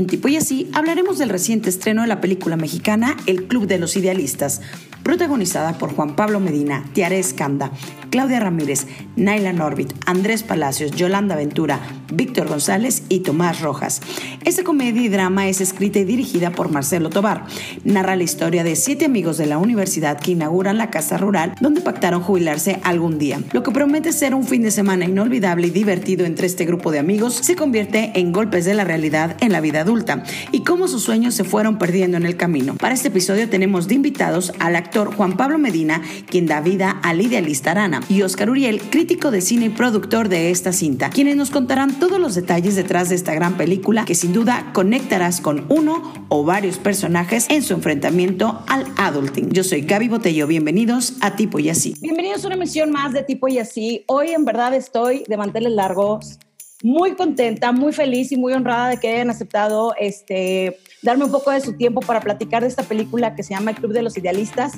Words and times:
En 0.00 0.06
Tipo 0.06 0.28
y 0.28 0.38
Así 0.38 0.70
hablaremos 0.72 1.18
del 1.18 1.28
reciente 1.28 1.68
estreno 1.68 2.00
de 2.00 2.08
la 2.08 2.22
película 2.22 2.56
mexicana 2.56 3.18
El 3.26 3.44
Club 3.48 3.66
de 3.66 3.78
los 3.78 3.98
Idealistas, 3.98 4.62
protagonizada 5.02 5.76
por 5.76 5.94
Juan 5.94 6.16
Pablo 6.16 6.40
Medina, 6.40 6.86
Tiare 6.94 7.18
Escanda, 7.18 7.70
Claudia 8.08 8.40
Ramírez, 8.40 8.86
Naila 9.16 9.52
Norbit, 9.52 9.92
Andrés 10.06 10.42
Palacios, 10.42 10.92
Yolanda 10.92 11.36
Ventura, 11.36 11.80
Víctor 12.14 12.48
González 12.48 12.99
y 13.10 13.20
Tomás 13.20 13.60
Rojas. 13.60 14.00
Esta 14.46 14.64
comedia 14.64 15.02
y 15.02 15.08
drama 15.08 15.48
es 15.48 15.60
escrita 15.60 15.98
y 15.98 16.04
dirigida 16.04 16.52
por 16.52 16.70
Marcelo 16.70 17.10
Tobar. 17.10 17.44
Narra 17.84 18.16
la 18.16 18.22
historia 18.22 18.64
de 18.64 18.76
siete 18.76 19.04
amigos 19.04 19.36
de 19.36 19.44
la 19.44 19.58
universidad 19.58 20.18
que 20.18 20.30
inauguran 20.30 20.78
la 20.78 20.88
casa 20.88 21.18
rural 21.18 21.54
donde 21.60 21.82
pactaron 21.82 22.22
jubilarse 22.22 22.80
algún 22.84 23.18
día. 23.18 23.42
Lo 23.52 23.62
que 23.62 23.72
promete 23.72 24.12
ser 24.12 24.34
un 24.34 24.44
fin 24.44 24.62
de 24.62 24.70
semana 24.70 25.04
inolvidable 25.04 25.66
y 25.66 25.70
divertido 25.70 26.24
entre 26.24 26.46
este 26.46 26.64
grupo 26.64 26.90
de 26.90 27.00
amigos 27.00 27.34
se 27.34 27.56
convierte 27.56 28.12
en 28.14 28.32
golpes 28.32 28.64
de 28.64 28.74
la 28.74 28.84
realidad 28.84 29.36
en 29.40 29.52
la 29.52 29.60
vida 29.60 29.80
adulta 29.80 30.22
y 30.52 30.62
cómo 30.62 30.88
sus 30.88 31.02
sueños 31.02 31.34
se 31.34 31.44
fueron 31.44 31.78
perdiendo 31.78 32.16
en 32.16 32.24
el 32.24 32.36
camino. 32.36 32.76
Para 32.76 32.94
este 32.94 33.08
episodio 33.08 33.48
tenemos 33.48 33.88
de 33.88 33.96
invitados 33.96 34.52
al 34.60 34.76
actor 34.76 35.14
Juan 35.14 35.36
Pablo 35.36 35.58
Medina, 35.58 36.00
quien 36.28 36.46
da 36.46 36.60
vida 36.60 36.90
al 37.02 37.20
idealista 37.20 37.72
Arana, 37.72 38.00
y 38.08 38.22
Oscar 38.22 38.50
Uriel, 38.50 38.80
crítico 38.80 39.32
de 39.32 39.40
cine 39.40 39.66
y 39.66 39.70
productor 39.70 40.28
de 40.28 40.50
esta 40.50 40.72
cinta, 40.72 41.10
quienes 41.10 41.36
nos 41.36 41.50
contarán 41.50 41.98
todos 41.98 42.20
los 42.20 42.34
detalles 42.34 42.76
detrás 42.76 42.99
de 43.08 43.14
esta 43.14 43.34
gran 43.34 43.56
película 43.56 44.04
que 44.04 44.14
sin 44.14 44.32
duda 44.32 44.70
conectarás 44.74 45.40
con 45.40 45.64
uno 45.70 46.12
o 46.28 46.44
varios 46.44 46.76
personajes 46.78 47.46
en 47.48 47.62
su 47.62 47.72
enfrentamiento 47.72 48.62
al 48.68 48.84
adulting. 48.96 49.50
Yo 49.50 49.64
soy 49.64 49.80
Gaby 49.80 50.08
Botello, 50.08 50.46
bienvenidos 50.46 51.14
a 51.20 51.34
Tipo 51.34 51.58
y 51.58 51.70
Así. 51.70 51.94
Bienvenidos 52.00 52.44
a 52.44 52.48
una 52.48 52.56
emisión 52.56 52.90
más 52.90 53.12
de 53.12 53.22
Tipo 53.22 53.48
y 53.48 53.58
Así. 53.58 54.04
Hoy 54.06 54.32
en 54.32 54.44
verdad 54.44 54.74
estoy 54.74 55.24
de 55.26 55.36
manteles 55.38 55.72
largos 55.72 56.38
muy 56.82 57.12
contenta, 57.14 57.72
muy 57.72 57.92
feliz 57.92 58.32
y 58.32 58.36
muy 58.36 58.52
honrada 58.52 58.90
de 58.90 58.98
que 58.98 59.08
hayan 59.08 59.30
aceptado 59.30 59.94
este, 59.98 60.78
darme 61.02 61.24
un 61.24 61.30
poco 61.30 61.50
de 61.50 61.60
su 61.60 61.74
tiempo 61.74 62.00
para 62.00 62.20
platicar 62.20 62.62
de 62.62 62.68
esta 62.68 62.82
película 62.82 63.34
que 63.34 63.42
se 63.42 63.54
llama 63.54 63.70
El 63.70 63.78
Club 63.78 63.92
de 63.92 64.02
los 64.02 64.16
Idealistas. 64.16 64.74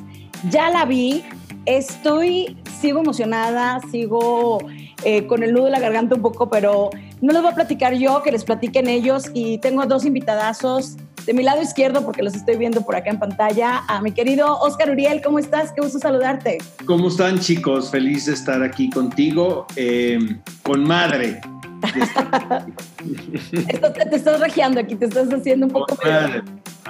Ya 0.51 0.71
la 0.71 0.85
vi, 0.85 1.25
estoy, 1.65 2.57
sigo 2.81 3.01
emocionada, 3.01 3.81
sigo 3.91 4.59
eh, 5.05 5.27
con 5.27 5.43
el 5.43 5.53
nudo 5.53 5.67
de 5.67 5.71
la 5.73 5.81
garganta 5.81 6.15
un 6.15 6.23
poco, 6.23 6.51
pero 6.51 6.91
no 7.23 7.33
les 7.33 7.41
voy 7.41 7.53
a 7.53 7.55
platicar 7.55 7.95
yo, 7.95 8.23
que 8.23 8.33
les 8.33 8.45
platiquen 8.45 8.89
ellos 8.89 9.31
y 9.33 9.59
tengo 9.59 9.87
dos 9.87 10.05
invitadazos 10.05 10.97
de 11.25 11.33
mi 11.33 11.45
lado 11.45 11.63
izquierdo, 11.63 12.05
porque 12.05 12.21
los 12.21 12.35
estoy 12.35 12.57
viendo 12.57 12.83
por 12.83 12.97
acá 12.97 13.11
en 13.11 13.21
pantalla, 13.21 13.85
a 13.87 14.03
mi 14.03 14.11
querido 14.11 14.59
Oscar 14.59 14.91
Uriel, 14.91 15.23
¿cómo 15.23 15.39
estás? 15.39 15.71
Qué 15.71 15.81
gusto 15.81 16.01
saludarte. 16.01 16.59
¿Cómo 16.85 17.09
están 17.09 17.39
chicos? 17.39 17.93
Feliz 17.93 18.27
de 18.27 18.33
estar 18.33 18.61
aquí 18.65 18.91
contigo, 18.91 19.67
eh, 19.77 20.19
con 20.65 20.83
madre 20.83 21.41
te, 24.11 24.17
estás 24.17 24.41
regiando 24.41 24.81
aquí, 24.81 24.95
te 24.95 25.07
estás 25.07 25.33
haciendo 25.33 25.67
un 25.67 25.73
poco... 25.73 25.97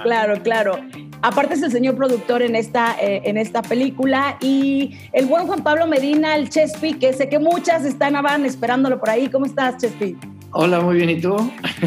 Claro, 0.01 0.41
claro. 0.41 0.79
Aparte 1.21 1.53
es 1.53 1.61
el 1.61 1.71
señor 1.71 1.95
productor 1.95 2.41
en 2.41 2.55
esta, 2.55 2.95
eh, 2.99 3.21
en 3.25 3.37
esta 3.37 3.61
película 3.61 4.37
y 4.41 4.97
el 5.13 5.27
buen 5.27 5.47
Juan 5.47 5.63
Pablo 5.63 5.87
Medina, 5.87 6.35
el 6.35 6.49
Chespi, 6.49 6.95
que 6.95 7.13
sé 7.13 7.29
que 7.29 7.39
muchas 7.39 7.85
están 7.85 8.15
esperándolo 8.45 8.99
por 8.99 9.09
ahí. 9.09 9.29
¿Cómo 9.29 9.45
estás, 9.45 9.77
Chespi? 9.77 10.17
Hola, 10.51 10.81
muy 10.81 10.97
bien. 10.97 11.09
¿Y 11.09 11.21
tú? 11.21 11.35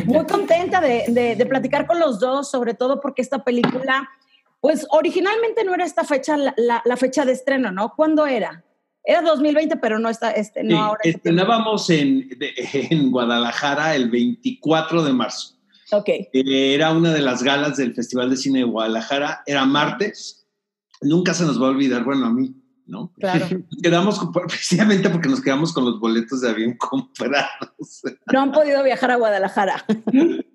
Muy 0.06 0.24
contenta 0.24 0.80
de, 0.80 1.34
de, 1.36 1.46
platicar 1.46 1.86
con 1.86 2.00
los 2.00 2.18
dos, 2.18 2.50
sobre 2.50 2.74
todo 2.74 3.00
porque 3.00 3.22
esta 3.22 3.44
película, 3.44 4.08
pues 4.60 4.86
originalmente 4.90 5.64
no 5.64 5.74
era 5.74 5.84
esta 5.84 6.04
fecha, 6.04 6.36
la, 6.36 6.82
la 6.84 6.96
fecha 6.96 7.24
de 7.24 7.32
estreno, 7.32 7.70
¿no? 7.70 7.92
¿Cuándo 7.94 8.26
era? 8.26 8.64
Era 9.06 9.22
2020, 9.22 9.76
pero 9.76 10.00
no 10.00 10.08
está, 10.08 10.32
este, 10.32 10.64
no 10.64 10.82
ahora. 10.82 10.98
Estrenábamos 11.04 11.88
en, 11.90 12.28
en 12.72 13.10
Guadalajara 13.12 13.94
el 13.94 14.10
24 14.10 15.04
de 15.04 15.12
marzo. 15.12 15.54
Ok. 15.92 16.08
Eh, 16.08 16.74
era 16.74 16.90
una 16.90 17.12
de 17.12 17.20
las 17.20 17.42
galas 17.44 17.76
del 17.76 17.94
Festival 17.94 18.30
de 18.30 18.36
Cine 18.36 18.58
de 18.60 18.64
Guadalajara. 18.64 19.42
Era 19.46 19.64
martes. 19.64 20.48
Nunca 21.00 21.34
se 21.34 21.44
nos 21.44 21.62
va 21.62 21.68
a 21.68 21.70
olvidar, 21.70 22.02
bueno, 22.02 22.26
a 22.26 22.30
mí, 22.30 22.52
¿no? 22.86 23.12
Claro. 23.20 23.46
quedamos, 23.82 24.20
precisamente 24.48 25.08
porque 25.08 25.28
nos 25.28 25.40
quedamos 25.40 25.72
con 25.72 25.84
los 25.84 26.00
boletos 26.00 26.40
de 26.40 26.50
avión 26.50 26.76
comprados. 26.78 28.02
No 28.32 28.40
han 28.40 28.50
podido 28.50 28.82
viajar 28.82 29.12
a 29.12 29.16
Guadalajara. 29.16 29.84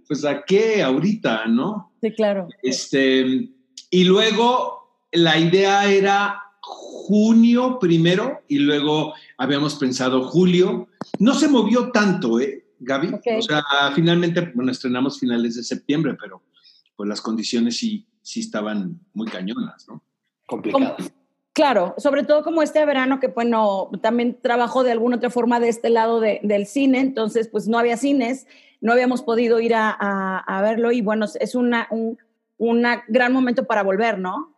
Pues 0.08 0.26
a 0.26 0.44
qué 0.44 0.84
ahorita, 0.84 1.46
¿no? 1.46 1.94
Sí, 2.02 2.12
claro. 2.12 2.50
Este, 2.62 3.50
y 3.90 4.04
luego 4.04 5.06
la 5.14 5.38
idea 5.38 5.86
era 5.90 6.51
junio 6.62 7.80
primero 7.80 8.42
y 8.48 8.60
luego 8.60 9.14
habíamos 9.38 9.76
pensado 9.76 10.28
julio. 10.28 10.88
No 11.20 11.34
se 11.34 11.48
movió 11.48 11.92
tanto, 11.92 12.40
¿eh, 12.40 12.66
Gaby? 12.80 13.16
O 13.38 13.42
sea, 13.42 13.64
finalmente, 13.94 14.52
bueno, 14.54 14.72
estrenamos 14.72 15.20
finales 15.20 15.56
de 15.56 15.64
septiembre, 15.64 16.16
pero 16.20 16.44
pues 16.96 17.10
las 17.10 17.22
condiciones 17.22 17.78
sí, 17.78 18.08
sí 18.22 18.40
estaban 18.42 19.00
muy 19.14 19.28
cañonas, 19.28 19.88
¿no? 19.88 20.04
Complicadas. 20.46 21.12
Claro, 21.54 21.96
sobre 21.98 22.24
todo 22.24 22.44
como 22.44 22.62
este 22.62 22.86
verano 22.86 23.20
que, 23.20 23.28
bueno, 23.28 23.90
también 24.02 24.40
trabajo 24.42 24.84
de 24.84 24.94
alguna 24.94 25.18
otra 25.18 25.30
forma 25.30 25.60
de 25.60 25.68
este 25.68 25.90
lado 25.90 26.22
del 26.22 26.66
cine, 26.66 27.02
entonces 27.02 27.50
pues 27.50 27.68
no 27.68 27.78
había 27.78 27.98
cines, 27.98 28.48
no 28.80 28.94
habíamos 28.94 29.22
podido 29.22 29.60
ir 29.60 29.74
a, 29.76 30.62
verlo 30.64 30.94
y 30.94 31.02
bueno, 31.02 31.26
es 31.40 31.56
una, 31.56 31.88
un 31.92 32.18
una 32.62 33.04
gran 33.08 33.34
momento 33.34 33.66
para 33.66 33.82
volver, 33.82 34.20
¿no? 34.20 34.51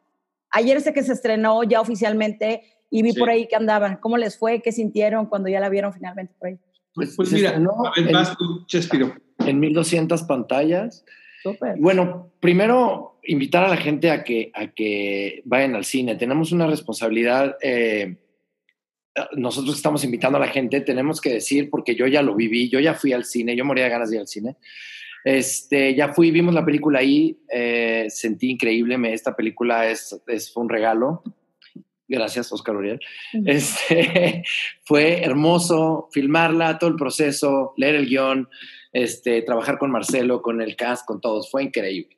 Ayer 0.54 0.80
sé 0.82 0.94
que 0.94 1.04
se 1.04 1.14
estrenó 1.14 1.64
ya 1.64 1.82
oficialmente 1.82 2.62
y 2.90 3.02
vi 3.02 3.14
por 3.14 3.30
ahí 3.30 3.48
que 3.48 3.56
andaban. 3.56 3.98
¿Cómo 3.98 4.18
les 4.18 4.38
fue? 4.38 4.62
¿Qué 4.62 4.72
sintieron 4.72 5.26
cuando 5.26 5.50
ya 5.50 5.60
la 5.60 5.68
vieron 5.68 5.92
finalmente 5.92 6.34
por 6.40 6.50
ahí? 6.50 6.60
Pues, 6.94 7.16
pues 7.16 7.34
mira, 7.34 7.50
a 7.50 8.02
ver, 8.02 8.12
más 8.12 8.38
tú, 8.38 8.66
Chespiro. 8.68 9.16
En 9.40 9.60
1200 9.60 10.22
pantallas. 10.24 11.04
Súper. 11.42 11.76
Bueno, 11.80 12.32
primero 12.40 13.20
invitar 13.24 13.64
a 13.64 13.70
la 13.70 13.78
gente 13.78 14.12
a 14.12 14.24
que, 14.24 14.52
a 14.54 14.68
que 14.68 15.42
vayan 15.46 15.76
al 15.76 15.86
cine. 15.86 16.16
Tenemos 16.16 16.52
una 16.52 16.68
responsabilidad. 16.68 17.58
Eh, 17.62 18.16
nosotros 19.36 19.76
estamos 19.76 20.04
invitando 20.04 20.38
a 20.38 20.42
la 20.42 20.48
gente, 20.48 20.82
tenemos 20.82 21.20
que 21.20 21.34
decir, 21.34 21.70
porque 21.70 21.96
yo 21.96 22.08
ya 22.08 22.22
lo 22.22 22.36
viví, 22.36 22.70
yo 22.70 22.80
ya 22.80 22.94
fui 22.94 23.14
al 23.14 23.26
cine, 23.26 23.56
yo 23.56 23.66
moría 23.66 23.86
de 23.86 23.90
ganas 23.90 24.10
de 24.10 24.18
ir 24.18 24.22
al 24.22 24.28
cine. 24.28 24.58
Este, 25.24 25.96
ya 25.96 26.14
fui, 26.14 26.32
vimos 26.32 26.54
la 26.54 26.66
película 26.66 27.00
ahí, 27.00 27.40
eh, 27.50 28.08
sentí 28.10 28.52
increíble, 28.52 28.98
me, 28.98 29.14
esta 29.14 29.36
película 29.36 29.90
es, 29.90 30.22
es, 30.28 30.56
un 30.56 30.70
regalo. 30.70 31.24
Gracias, 32.08 32.52
Oscar 32.52 32.76
Uriel. 32.76 33.00
Este, 33.46 34.44
fue 34.84 35.24
hermoso 35.24 36.10
filmarla, 36.12 36.78
todo 36.78 36.90
el 36.90 36.98
proceso, 36.98 37.74
leer 37.78 37.96
el 37.96 38.08
guion, 38.08 38.50
este, 38.92 39.42
trabajar 39.42 39.78
con 39.78 39.92
Marcelo, 39.92 40.42
con 40.42 40.62
el 40.62 40.76
cast, 40.76 41.06
con 41.06 41.22
todos, 41.22 41.50
fue 41.50 41.64
increíble. 41.64 42.18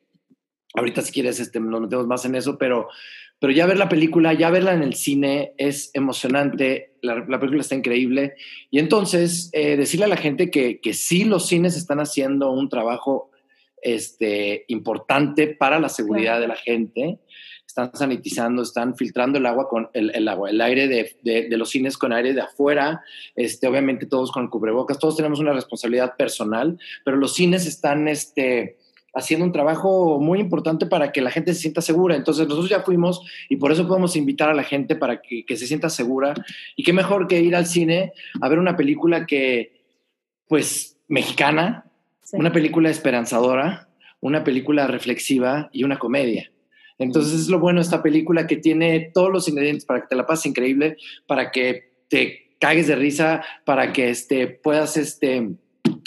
Ahorita 0.74 1.00
si 1.00 1.12
quieres 1.12 1.40
este, 1.40 1.60
nos 1.60 1.80
metemos 1.80 2.06
más 2.06 2.24
en 2.24 2.34
eso, 2.34 2.58
pero 2.58 2.88
pero 3.38 3.52
ya 3.52 3.66
ver 3.66 3.76
la 3.76 3.88
película, 3.88 4.32
ya 4.32 4.50
verla 4.50 4.72
en 4.72 4.82
el 4.82 4.94
cine 4.94 5.52
es 5.58 5.90
emocionante, 5.94 6.94
la, 7.02 7.24
película 7.38 7.60
está 7.60 7.74
increíble. 7.74 8.34
Y 8.70 8.78
entonces, 8.78 9.50
eh, 9.52 9.76
decirle 9.76 10.06
a 10.06 10.08
la 10.08 10.16
gente 10.16 10.50
que, 10.50 10.80
que 10.80 10.94
sí 10.94 11.24
los 11.24 11.46
cines 11.46 11.76
están 11.76 12.00
haciendo 12.00 12.50
un 12.50 12.68
trabajo 12.68 13.30
este, 13.82 14.64
importante 14.68 15.48
para 15.48 15.78
la 15.78 15.88
seguridad 15.88 16.40
de 16.40 16.48
la 16.48 16.56
gente. 16.56 17.18
Están 17.66 17.94
sanitizando, 17.94 18.62
están 18.62 18.96
filtrando 18.96 19.38
el 19.38 19.44
agua 19.44 19.68
con 19.68 19.90
el, 19.92 20.10
el 20.14 20.28
agua, 20.28 20.48
el 20.48 20.60
aire 20.62 20.88
de, 20.88 21.16
de, 21.22 21.48
de, 21.48 21.56
los 21.58 21.68
cines 21.68 21.98
con 21.98 22.12
aire 22.12 22.32
de 22.32 22.40
afuera, 22.40 23.02
este, 23.34 23.66
obviamente 23.68 24.06
todos 24.06 24.32
con 24.32 24.48
cubrebocas, 24.48 24.98
todos 24.98 25.16
tenemos 25.16 25.40
una 25.40 25.52
responsabilidad 25.52 26.16
personal, 26.16 26.78
pero 27.04 27.18
los 27.18 27.34
cines 27.34 27.66
están, 27.66 28.08
este, 28.08 28.78
haciendo 29.16 29.46
un 29.46 29.52
trabajo 29.52 30.20
muy 30.20 30.38
importante 30.40 30.84
para 30.84 31.10
que 31.10 31.22
la 31.22 31.30
gente 31.30 31.54
se 31.54 31.60
sienta 31.62 31.80
segura. 31.80 32.14
Entonces 32.14 32.46
nosotros 32.46 32.68
ya 32.68 32.82
fuimos 32.82 33.22
y 33.48 33.56
por 33.56 33.72
eso 33.72 33.88
podemos 33.88 34.14
invitar 34.14 34.50
a 34.50 34.54
la 34.54 34.62
gente 34.62 34.94
para 34.94 35.22
que, 35.22 35.44
se 35.56 35.66
sienta 35.66 35.88
segura. 35.88 36.34
Y 36.76 36.84
qué 36.84 36.92
mejor 36.92 37.26
que 37.26 37.40
ir 37.40 37.56
al 37.56 37.66
cine 37.66 38.12
a 38.40 38.48
ver 38.48 38.58
una 38.58 38.76
película 38.76 39.24
que, 39.26 39.72
pues, 40.48 40.98
mexicana, 41.08 41.90
una 42.32 42.52
película 42.52 42.90
esperanzadora, 42.90 43.88
una 44.20 44.44
película 44.44 44.86
reflexiva 44.86 45.70
y 45.72 45.84
una 45.84 45.98
comedia. 45.98 46.52
Entonces 46.98 47.40
es 47.40 47.48
lo 47.48 47.58
bueno 47.58 47.80
de 47.80 47.84
esta 47.84 48.02
película 48.02 48.46
que 48.46 48.56
tiene 48.56 49.10
todos 49.14 49.32
los 49.32 49.48
ingredientes 49.48 49.86
para 49.86 50.02
que 50.02 50.08
te 50.08 50.16
la 50.16 50.26
pases 50.26 50.46
increíble, 50.46 50.98
para 51.26 51.50
que 51.50 51.92
te 52.08 52.56
cagues 52.60 52.86
de 52.86 52.96
risa, 52.96 53.42
para 53.64 53.92
que 53.92 54.10
este, 54.10 54.46
puedas 54.46 54.96
este, 54.96 55.56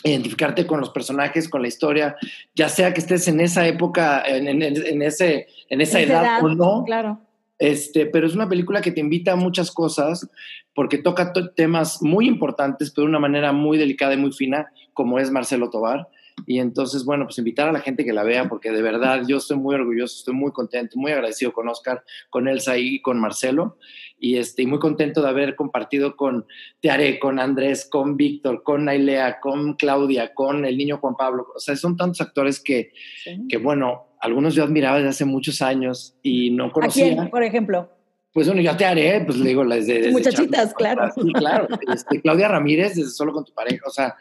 identificarte 0.03 0.65
con 0.65 0.79
los 0.79 0.89
personajes, 0.89 1.49
con 1.49 1.61
la 1.61 1.67
historia, 1.67 2.15
ya 2.55 2.69
sea 2.69 2.93
que 2.93 3.01
estés 3.01 3.27
en 3.27 3.39
esa 3.39 3.67
época, 3.67 4.23
en, 4.25 4.61
ese, 5.01 5.47
en 5.69 5.81
esa 5.81 5.99
edad, 5.99 6.43
o 6.43 6.49
no. 6.49 6.83
Claro. 6.85 7.19
Este, 7.57 8.05
pero 8.05 8.25
es 8.25 8.35
una 8.35 8.47
película 8.47 8.81
que 8.81 8.91
te 8.91 9.01
invita 9.01 9.33
a 9.33 9.35
muchas 9.35 9.69
cosas 9.69 10.29
porque 10.73 10.97
toca 10.97 11.33
temas 11.55 12.01
muy 12.01 12.27
importantes, 12.27 12.89
pero 12.91 13.03
de 13.03 13.09
una 13.09 13.19
manera 13.19 13.51
muy 13.51 13.77
delicada 13.77 14.13
y 14.13 14.17
muy 14.17 14.31
fina, 14.31 14.71
como 14.93 15.19
es 15.19 15.29
Marcelo 15.29 15.69
Tobar. 15.69 16.07
Y 16.45 16.59
entonces, 16.59 17.05
bueno, 17.05 17.25
pues 17.25 17.37
invitar 17.37 17.67
a 17.69 17.71
la 17.71 17.79
gente 17.79 18.05
que 18.05 18.13
la 18.13 18.23
vea, 18.23 18.47
porque 18.47 18.71
de 18.71 18.81
verdad 18.81 19.23
yo 19.27 19.37
estoy 19.37 19.57
muy 19.57 19.75
orgulloso, 19.75 20.17
estoy 20.17 20.33
muy 20.33 20.51
contento, 20.51 20.97
muy 20.97 21.11
agradecido 21.11 21.53
con 21.53 21.67
Oscar, 21.67 22.03
con 22.29 22.47
Elsa 22.47 22.77
y 22.77 23.01
con 23.01 23.19
Marcelo. 23.19 23.77
Y 24.19 24.37
estoy 24.37 24.65
muy 24.65 24.79
contento 24.79 25.21
de 25.21 25.29
haber 25.29 25.55
compartido 25.55 26.15
con 26.15 26.45
Tearé, 26.81 27.19
con 27.19 27.39
Andrés, 27.39 27.87
con 27.89 28.17
Víctor, 28.17 28.63
con 28.63 28.85
Nailea, 28.85 29.39
con 29.39 29.75
Claudia, 29.75 30.33
con 30.33 30.65
el 30.65 30.77
niño 30.77 30.97
Juan 30.97 31.15
Pablo. 31.15 31.47
O 31.55 31.59
sea, 31.59 31.75
son 31.75 31.95
tantos 31.95 32.19
actores 32.21 32.59
que, 32.59 32.91
que 33.47 33.57
bueno, 33.57 34.07
algunos 34.19 34.55
yo 34.55 34.63
admiraba 34.63 34.97
desde 34.97 35.09
hace 35.09 35.25
muchos 35.25 35.61
años 35.61 36.17
y 36.21 36.51
no 36.51 36.71
conocía. 36.71 37.05
¿A 37.05 37.15
quién, 37.15 37.29
por 37.29 37.43
ejemplo? 37.43 37.89
Pues 38.31 38.45
bueno, 38.45 38.61
ya 38.61 38.77
te 38.77 38.85
haré, 38.85 39.21
pues 39.25 39.37
le 39.39 39.49
digo, 39.49 39.65
desde... 39.65 40.11
Muchachitas, 40.11 40.73
claro. 40.75 41.09
Sí, 41.15 41.33
claro. 41.33 41.67
Este, 41.91 42.21
Claudia 42.21 42.47
Ramírez, 42.47 42.95
desde 42.95 43.09
solo 43.09 43.33
con 43.33 43.43
tu 43.43 43.53
pareja, 43.53 43.83
o 43.87 43.89
sea, 43.89 44.15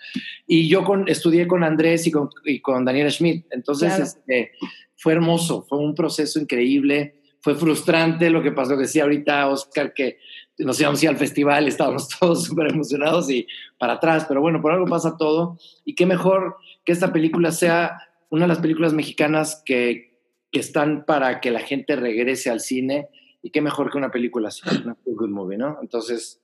y 0.47 0.67
yo 0.67 0.83
con, 0.83 1.09
estudié 1.09 1.47
con 1.47 1.63
Andrés 1.63 2.07
y 2.07 2.11
con, 2.11 2.31
y 2.45 2.61
con 2.61 2.85
Daniela 2.87 3.11
Schmidt, 3.11 3.45
entonces 3.51 3.99
este, 3.99 4.53
fue 4.97 5.13
hermoso, 5.13 5.63
fue 5.69 5.79
un 5.79 5.95
proceso 5.95 6.41
increíble, 6.41 7.21
fue 7.41 7.55
frustrante 7.55 8.31
lo 8.31 8.43
que 8.43 8.53
pasó, 8.53 8.77
que 8.77 8.83
decía 8.83 9.03
ahorita 9.03 9.47
Oscar, 9.49 9.93
que 9.93 10.19
nos 10.59 10.81
íbamos 10.81 11.05
a 11.05 11.09
al 11.11 11.17
festival, 11.17 11.69
estábamos 11.69 12.09
todos 12.21 12.45
súper 12.45 12.73
emocionados 12.73 13.31
y 13.31 13.47
para 13.79 13.95
atrás, 13.95 14.25
pero 14.27 14.41
bueno, 14.41 14.61
por 14.61 14.73
algo 14.73 14.87
pasa 14.87 15.17
todo, 15.19 15.59
y 15.85 15.95
qué 15.95 16.07
mejor 16.07 16.57
que 16.85 16.93
esta 16.93 17.13
película 17.13 17.53
sea 17.53 17.99
una 18.31 18.45
de 18.45 18.49
las 18.49 18.59
películas 18.59 18.93
mexicanas 18.93 19.63
que, 19.65 20.19
que 20.51 20.61
están 20.61 21.05
para 21.05 21.41
que 21.41 21.51
la 21.51 21.61
gente 21.61 21.95
regrese 21.95 22.51
al 22.51 22.61
cine 22.61 23.09
y 23.49 23.51
qué 23.51 23.63
mejor 23.63 23.91
que 23.91 23.97
una 23.97 24.11
película 24.11 24.49
así, 24.49 24.61
una 24.85 24.95
good 25.07 25.31
movie, 25.31 25.57
¿no? 25.57 25.79
Entonces, 25.81 26.43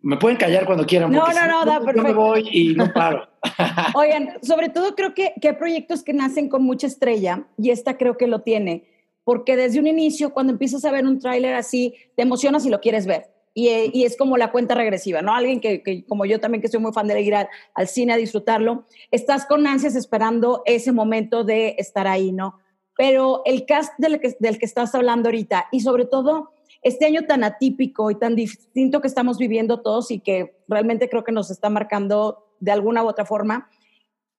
me 0.00 0.16
pueden 0.18 0.38
callar 0.38 0.66
cuando 0.66 0.86
quieran. 0.86 1.10
No, 1.10 1.26
no, 1.26 1.46
no, 1.48 1.64
da 1.64 1.80
perfecto. 1.80 1.96
Yo 1.96 2.02
me 2.08 2.14
voy 2.14 2.48
y 2.52 2.74
no 2.76 2.92
paro. 2.92 3.28
Oigan, 3.96 4.38
sobre 4.42 4.68
todo 4.68 4.94
creo 4.94 5.14
que, 5.14 5.34
que 5.40 5.48
hay 5.48 5.56
proyectos 5.56 6.04
que 6.04 6.12
nacen 6.12 6.48
con 6.48 6.62
mucha 6.62 6.86
estrella 6.86 7.48
y 7.58 7.70
esta 7.70 7.96
creo 7.96 8.16
que 8.16 8.28
lo 8.28 8.42
tiene, 8.42 8.84
porque 9.24 9.56
desde 9.56 9.80
un 9.80 9.88
inicio, 9.88 10.30
cuando 10.30 10.52
empiezas 10.52 10.84
a 10.84 10.92
ver 10.92 11.04
un 11.04 11.18
tráiler 11.18 11.54
así, 11.54 11.96
te 12.14 12.22
emocionas 12.22 12.64
y 12.64 12.70
lo 12.70 12.80
quieres 12.80 13.04
ver. 13.04 13.32
Y, 13.52 13.68
y, 13.92 14.04
es 14.04 14.16
como 14.16 14.36
la 14.36 14.52
cuenta 14.52 14.76
regresiva, 14.76 15.20
¿no? 15.20 15.34
Alguien 15.34 15.58
que, 15.58 15.82
que, 15.82 16.04
como 16.04 16.24
yo 16.24 16.38
también, 16.38 16.62
que 16.62 16.68
soy 16.68 16.78
muy 16.78 16.92
fan 16.92 17.08
de 17.08 17.20
ir 17.20 17.34
al, 17.34 17.48
al 17.74 17.88
cine 17.88 18.12
a 18.12 18.16
disfrutarlo, 18.16 18.84
estás 19.10 19.46
con 19.46 19.66
ansias 19.66 19.96
esperando 19.96 20.62
ese 20.64 20.92
momento 20.92 21.42
de 21.42 21.74
estar 21.76 22.06
ahí, 22.06 22.30
¿no? 22.30 22.60
Pero 22.98 23.42
el 23.44 23.64
cast 23.64 23.92
del 23.96 24.18
que, 24.18 24.36
estás 24.60 24.92
hablando 24.92 25.28
ahorita 25.28 25.68
y 25.70 25.82
sobre 25.82 26.04
todo 26.04 26.50
este 26.82 27.06
año 27.06 27.26
tan 27.26 27.44
atípico 27.44 28.10
y 28.10 28.16
tan 28.16 28.34
distinto 28.34 29.00
que 29.00 29.06
estamos 29.06 29.38
viviendo 29.38 29.82
todos 29.82 30.10
y 30.10 30.18
que 30.18 30.58
realmente 30.66 31.08
creo 31.08 31.22
que 31.22 31.30
nos 31.30 31.48
está 31.52 31.70
marcando 31.70 32.48
de 32.58 32.72
alguna 32.72 33.04
u 33.04 33.06
otra 33.06 33.24
forma, 33.24 33.70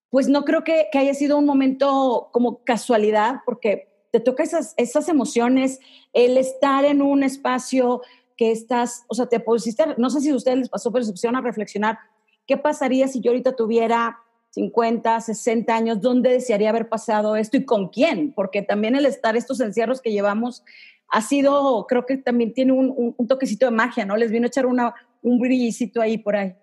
pues 0.10 0.28
no 0.28 0.44
creo 0.44 0.66
que, 0.66 0.88
que 0.92 1.00
haya 1.00 1.14
sido 1.14 1.38
un 1.38 1.46
momento 1.46 2.28
como 2.34 2.62
casualidad, 2.66 3.38
porque 3.46 3.94
te 4.12 4.20
toca 4.20 4.44
esas, 4.44 4.74
esas 4.76 5.08
emociones, 5.08 5.80
el 6.12 6.38
estar 6.38 6.84
en 6.84 7.02
un 7.02 7.24
espacio 7.24 8.02
que 8.36 8.52
estás, 8.52 9.06
o 9.08 9.16
sea, 9.16 9.28
te 9.28 9.40
pusiste, 9.40 9.86
no 9.98 10.10
sé 10.10 10.20
si 10.20 10.32
a 10.32 10.36
ustedes 10.36 10.58
les 10.58 10.70
pasó, 10.70 10.92
pero 10.92 11.06
se 11.06 11.12
pusieron 11.12 11.38
a 11.38 11.42
reflexionar, 11.42 11.98
¿qué 12.46 12.58
pasaría 12.58 13.08
si 13.08 13.22
yo 13.22 13.32
ahorita 13.32 13.56
tuviera 13.56 14.20
50, 14.52 15.22
60 15.22 15.76
años, 15.76 16.02
¿dónde 16.02 16.32
desearía 16.32 16.70
haber 16.70 16.90
pasado 16.90 17.36
esto 17.36 17.58
y 17.58 17.66
con 17.66 17.90
quién? 17.90 18.34
Porque 18.34 18.62
también 18.62 18.96
el 18.96 19.06
estar 19.06 19.38
estos 19.38 19.60
encierros 19.60 20.02
que 20.02 20.12
llevamos 20.12 20.64
ha 21.10 21.22
sido, 21.22 21.86
creo 21.88 22.06
que 22.06 22.18
también 22.18 22.54
tiene 22.54 22.72
un, 22.72 23.16
un, 23.18 23.28
toquecito 23.28 23.66
de 23.66 23.72
magia, 23.72 24.06
¿no? 24.06 24.16
Les 24.16 24.32
vino 24.32 24.46
a 24.46 24.48
echar 24.48 24.66
una, 24.66 24.94
un 25.22 25.40
brillicito 25.40 26.02
ahí 26.02 26.18
por 26.18 26.36
ahí. 26.36 26.54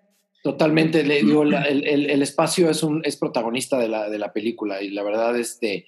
Totalmente, 0.43 1.03
le 1.03 1.23
digo, 1.23 1.43
el, 1.43 1.53
el, 1.53 2.09
el, 2.09 2.21
espacio 2.21 2.69
es, 2.69 2.83
un, 2.83 3.01
es 3.03 3.17
protagonista 3.17 3.77
de 3.77 3.89
la, 3.89 4.09
de 4.09 4.19
la 4.19 4.31
película 4.31 4.81
y 4.81 4.91
la 4.91 5.03
verdad, 5.03 5.37
este, 5.37 5.85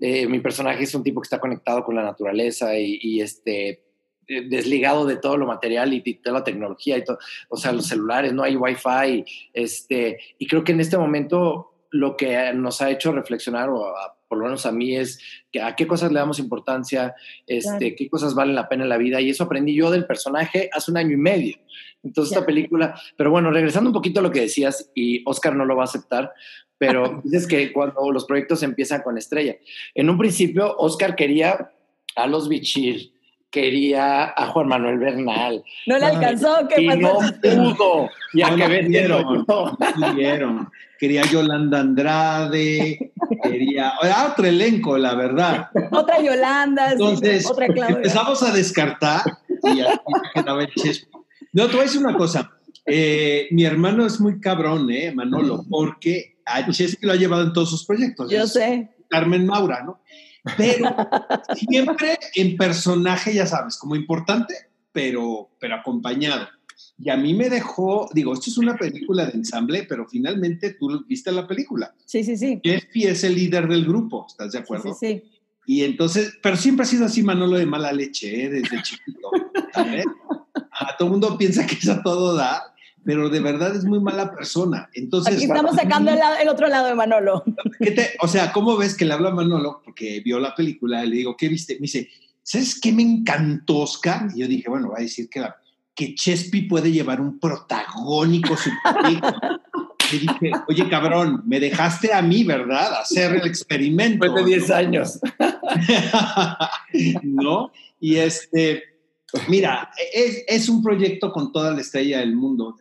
eh, 0.00 0.26
mi 0.26 0.40
personaje 0.40 0.84
es 0.84 0.94
un 0.94 1.02
tipo 1.02 1.20
que 1.20 1.26
está 1.26 1.40
conectado 1.40 1.84
con 1.84 1.96
la 1.96 2.02
naturaleza 2.02 2.78
y, 2.78 2.98
y 3.02 3.20
este, 3.20 3.87
desligado 4.28 5.06
de 5.06 5.16
todo 5.16 5.36
lo 5.36 5.46
material 5.46 5.92
y 5.94 6.00
de 6.00 6.20
toda 6.22 6.40
la 6.40 6.44
tecnología 6.44 6.98
y 6.98 7.04
todo, 7.04 7.18
o 7.48 7.56
sea, 7.56 7.72
los 7.72 7.86
celulares, 7.86 8.32
no 8.32 8.42
hay 8.42 8.56
wifi, 8.56 9.24
este, 9.52 10.18
y 10.38 10.46
creo 10.46 10.64
que 10.64 10.72
en 10.72 10.80
este 10.80 10.98
momento 10.98 11.72
lo 11.90 12.16
que 12.16 12.52
nos 12.52 12.82
ha 12.82 12.90
hecho 12.90 13.12
reflexionar, 13.12 13.70
o 13.70 13.94
por 14.28 14.38
lo 14.38 14.44
menos 14.44 14.66
a 14.66 14.72
mí, 14.72 14.94
es 14.94 15.18
que 15.50 15.62
a 15.62 15.74
qué 15.74 15.86
cosas 15.86 16.12
le 16.12 16.18
damos 16.18 16.38
importancia, 16.38 17.14
este, 17.46 17.78
claro. 17.78 17.94
qué 17.96 18.10
cosas 18.10 18.34
valen 18.34 18.54
la 18.54 18.68
pena 18.68 18.82
en 18.82 18.90
la 18.90 18.98
vida, 18.98 19.20
y 19.20 19.30
eso 19.30 19.44
aprendí 19.44 19.74
yo 19.74 19.90
del 19.90 20.06
personaje 20.06 20.68
hace 20.72 20.90
un 20.90 20.98
año 20.98 21.12
y 21.12 21.16
medio. 21.16 21.56
Entonces, 22.02 22.32
esta 22.32 22.46
película, 22.46 22.94
pero 23.16 23.30
bueno, 23.30 23.50
regresando 23.50 23.88
un 23.88 23.94
poquito 23.94 24.20
a 24.20 24.22
lo 24.22 24.30
que 24.30 24.42
decías, 24.42 24.90
y 24.94 25.22
Oscar 25.26 25.56
no 25.56 25.64
lo 25.64 25.76
va 25.76 25.82
a 25.82 25.86
aceptar, 25.86 26.32
pero 26.76 27.20
dices 27.24 27.46
que 27.46 27.72
cuando 27.72 28.12
los 28.12 28.26
proyectos 28.26 28.62
empiezan 28.62 29.02
con 29.02 29.16
estrella. 29.16 29.56
En 29.94 30.10
un 30.10 30.18
principio, 30.18 30.76
Oscar 30.76 31.16
quería 31.16 31.72
a 32.14 32.26
los 32.26 32.48
Bichir, 32.48 33.12
quería 33.50 34.24
a 34.36 34.46
Juan 34.48 34.68
Manuel 34.68 34.98
Bernal. 34.98 35.62
No 35.86 35.98
le 35.98 36.04
alcanzó, 36.06 36.68
¿qué 36.68 36.82
y 36.82 36.86
pasó? 36.86 37.20
no 37.22 37.74
pudo. 37.74 38.10
Ya 38.34 38.50
no 38.50 38.56
que 38.56 38.68
vendieron, 38.68 39.44
no 39.46 39.76
pudieron. 39.76 40.70
Quería 40.98 41.22
Yolanda 41.22 41.78
Andrade, 41.78 43.12
quería 43.42 43.92
era 44.02 44.26
otro 44.32 44.46
elenco, 44.46 44.98
la 44.98 45.14
verdad. 45.14 45.68
Otra 45.92 46.20
Yolanda, 46.20 46.92
Entonces, 46.92 47.44
sí, 47.44 47.48
otra 47.50 47.68
Claudia. 47.68 47.96
empezamos 47.96 48.42
a 48.42 48.52
descartar 48.52 49.22
y 49.62 49.80
así 49.80 49.98
quedaba 50.34 50.62
el 50.62 50.74
Chespo. 50.74 51.24
No, 51.52 51.66
te 51.66 51.72
voy 51.72 51.80
a 51.80 51.84
decir 51.84 52.00
una 52.00 52.16
cosa. 52.16 52.50
Eh, 52.84 53.46
mi 53.52 53.64
hermano 53.64 54.06
es 54.06 54.20
muy 54.20 54.40
cabrón, 54.40 54.90
¿eh, 54.90 55.12
Manolo? 55.14 55.64
Porque 55.70 56.38
a 56.44 56.68
Chespi 56.68 57.06
lo 57.06 57.12
ha 57.12 57.16
llevado 57.16 57.44
en 57.44 57.52
todos 57.52 57.70
sus 57.70 57.86
proyectos. 57.86 58.30
Yo 58.30 58.42
es 58.42 58.52
sé. 58.52 58.88
Carmen 59.08 59.46
Maura, 59.46 59.82
¿no? 59.84 60.00
Pero 60.56 60.94
siempre 61.54 62.18
en 62.34 62.56
personaje, 62.56 63.34
ya 63.34 63.46
sabes, 63.46 63.76
como 63.76 63.96
importante, 63.96 64.54
pero, 64.92 65.50
pero 65.60 65.76
acompañado. 65.76 66.48
Y 67.00 67.10
a 67.10 67.16
mí 67.16 67.34
me 67.34 67.48
dejó, 67.48 68.08
digo, 68.12 68.34
esto 68.34 68.50
es 68.50 68.58
una 68.58 68.76
película 68.76 69.26
de 69.26 69.32
ensamble, 69.32 69.84
pero 69.88 70.06
finalmente 70.08 70.74
tú 70.74 71.04
viste 71.06 71.30
la 71.30 71.46
película. 71.46 71.94
Sí, 72.04 72.24
sí, 72.24 72.36
sí. 72.36 72.60
Jeffy 72.62 73.04
es 73.04 73.22
el 73.22 73.36
líder 73.36 73.68
del 73.68 73.84
grupo, 73.84 74.26
¿estás 74.28 74.52
de 74.52 74.58
acuerdo? 74.58 74.94
Sí, 74.94 75.06
sí, 75.06 75.20
sí. 75.22 75.38
Y 75.66 75.84
entonces, 75.84 76.38
pero 76.42 76.56
siempre 76.56 76.84
ha 76.84 76.86
sido 76.86 77.04
así 77.04 77.22
Manolo 77.22 77.58
de 77.58 77.66
mala 77.66 77.92
leche, 77.92 78.44
¿eh? 78.44 78.48
desde 78.48 78.82
chiquito. 78.82 79.30
¿sabes? 79.74 80.06
A 80.72 80.96
todo 80.96 81.08
el 81.08 81.12
mundo 81.12 81.36
piensa 81.36 81.66
que 81.66 81.74
es 81.74 81.88
a 81.88 82.02
todo 82.02 82.34
da, 82.34 82.74
pero 83.08 83.30
de 83.30 83.40
verdad 83.40 83.74
es 83.74 83.86
muy 83.86 84.00
mala 84.00 84.30
persona. 84.30 84.90
Entonces, 84.92 85.36
Aquí 85.36 85.44
estamos 85.44 85.74
sacando 85.74 86.10
el, 86.10 86.46
otro 86.46 86.68
lado 86.68 86.88
de 86.88 86.94
Manolo. 86.94 87.42
Te, 87.80 88.10
o 88.20 88.28
sea, 88.28 88.52
¿cómo 88.52 88.76
ves 88.76 88.94
que 88.94 89.06
le 89.06 89.14
habla 89.14 89.30
a 89.30 89.34
Manolo? 89.34 89.80
Porque 89.82 90.20
vio 90.20 90.38
la 90.38 90.54
película 90.54 91.02
y 91.02 91.08
le 91.08 91.16
digo, 91.16 91.34
¿qué 91.34 91.48
viste? 91.48 91.76
Me 91.76 91.86
dice, 91.86 92.10
¿sabes 92.42 92.78
qué 92.78 92.92
me 92.92 93.00
encantó, 93.00 93.78
Oscar? 93.78 94.28
Y 94.34 94.40
yo 94.40 94.46
dije, 94.46 94.68
bueno, 94.68 94.90
va 94.90 94.98
a 94.98 95.00
decir 95.00 95.30
que, 95.30 95.40
la, 95.40 95.56
que 95.94 96.14
Chespi 96.14 96.68
puede 96.68 96.92
llevar 96.92 97.22
un 97.22 97.40
protagónico 97.40 98.54
superhéroe. 98.58 99.32
Le 100.12 100.18
dije, 100.18 100.52
oye, 100.68 100.88
cabrón, 100.90 101.44
me 101.46 101.60
dejaste 101.60 102.12
a 102.12 102.20
mí, 102.20 102.44
¿verdad? 102.44 102.92
Hacer 103.00 103.36
el 103.36 103.46
experimento. 103.46 104.26
Después 104.26 104.44
de 104.44 104.50
10 104.50 104.70
años. 104.70 105.18
¿No? 107.22 107.72
Y 108.00 108.16
este, 108.16 108.82
mira, 109.48 109.88
es, 110.12 110.44
es 110.46 110.68
un 110.68 110.82
proyecto 110.82 111.32
con 111.32 111.52
toda 111.52 111.72
la 111.72 111.80
estrella 111.80 112.18
del 112.18 112.36
mundo. 112.36 112.76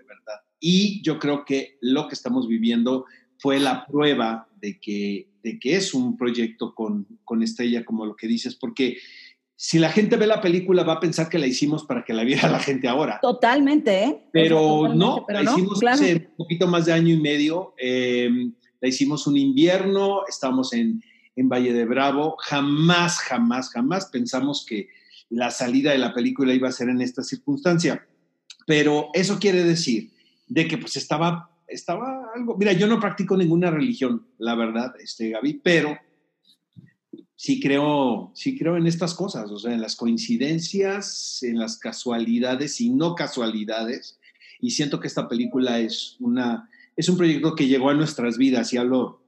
Y 0.59 1.01
yo 1.01 1.19
creo 1.19 1.45
que 1.45 1.77
lo 1.81 2.07
que 2.07 2.15
estamos 2.15 2.47
viviendo 2.47 3.05
fue 3.37 3.59
la 3.59 3.85
prueba 3.85 4.47
de 4.59 4.79
que, 4.79 5.29
de 5.43 5.59
que 5.59 5.75
es 5.75 5.93
un 5.93 6.17
proyecto 6.17 6.73
con, 6.73 7.07
con 7.23 7.43
estrella, 7.43 7.85
como 7.85 8.05
lo 8.05 8.15
que 8.15 8.27
dices, 8.27 8.55
porque 8.55 8.97
si 9.55 9.79
la 9.79 9.89
gente 9.89 10.17
ve 10.17 10.27
la 10.27 10.39
película 10.39 10.83
va 10.83 10.93
a 10.93 10.99
pensar 10.99 11.29
que 11.29 11.39
la 11.39 11.47
hicimos 11.47 11.83
para 11.83 12.05
que 12.05 12.13
la 12.13 12.23
viera 12.23 12.49
la 12.49 12.59
gente 12.59 12.87
ahora. 12.87 13.19
Totalmente, 13.21 14.03
¿eh? 14.03 14.23
Pero 14.31 14.59
totalmente, 14.59 14.97
no, 14.97 15.23
pero 15.25 15.39
la 15.39 15.45
no, 15.45 15.57
hicimos 15.57 15.79
claro. 15.79 15.95
hace 15.95 16.13
un 16.15 16.35
poquito 16.37 16.67
más 16.67 16.85
de 16.85 16.93
año 16.93 17.13
y 17.13 17.19
medio. 17.19 17.73
Eh, 17.79 18.29
la 18.79 18.87
hicimos 18.87 19.25
un 19.25 19.35
invierno, 19.35 20.21
estamos 20.29 20.73
en, 20.73 21.01
en 21.35 21.49
Valle 21.49 21.73
de 21.73 21.85
Bravo. 21.85 22.35
Jamás, 22.37 23.17
jamás, 23.19 23.71
jamás 23.71 24.05
pensamos 24.05 24.63
que 24.63 24.89
la 25.29 25.49
salida 25.49 25.91
de 25.91 25.97
la 25.97 26.13
película 26.13 26.53
iba 26.53 26.69
a 26.69 26.71
ser 26.71 26.89
en 26.89 27.01
esta 27.01 27.23
circunstancia. 27.23 28.07
Pero 28.67 29.09
eso 29.13 29.39
quiere 29.39 29.63
decir 29.63 30.11
de 30.47 30.67
que 30.67 30.77
pues 30.77 30.95
estaba, 30.95 31.51
estaba 31.67 32.31
algo... 32.33 32.57
Mira, 32.57 32.73
yo 32.73 32.87
no 32.87 32.99
practico 32.99 33.35
ninguna 33.37 33.71
religión, 33.71 34.27
la 34.37 34.55
verdad, 34.55 34.93
este, 34.99 35.29
Gaby, 35.29 35.61
pero 35.63 35.97
sí 37.35 37.59
creo, 37.59 38.31
sí 38.33 38.57
creo 38.57 38.77
en 38.77 38.87
estas 38.87 39.13
cosas, 39.13 39.49
o 39.51 39.59
sea, 39.59 39.73
en 39.73 39.81
las 39.81 39.95
coincidencias, 39.95 41.43
en 41.43 41.59
las 41.59 41.77
casualidades 41.77 42.81
y 42.81 42.89
no 42.89 43.15
casualidades. 43.15 44.19
Y 44.59 44.71
siento 44.71 44.99
que 44.99 45.07
esta 45.07 45.29
película 45.29 45.79
es, 45.79 46.17
una, 46.19 46.69
es 46.95 47.07
un 47.09 47.17
proyecto 47.17 47.55
que 47.55 47.67
llegó 47.67 47.89
a 47.89 47.93
nuestras 47.93 48.37
vidas 48.37 48.73
y 48.73 48.77
hablo 48.77 49.21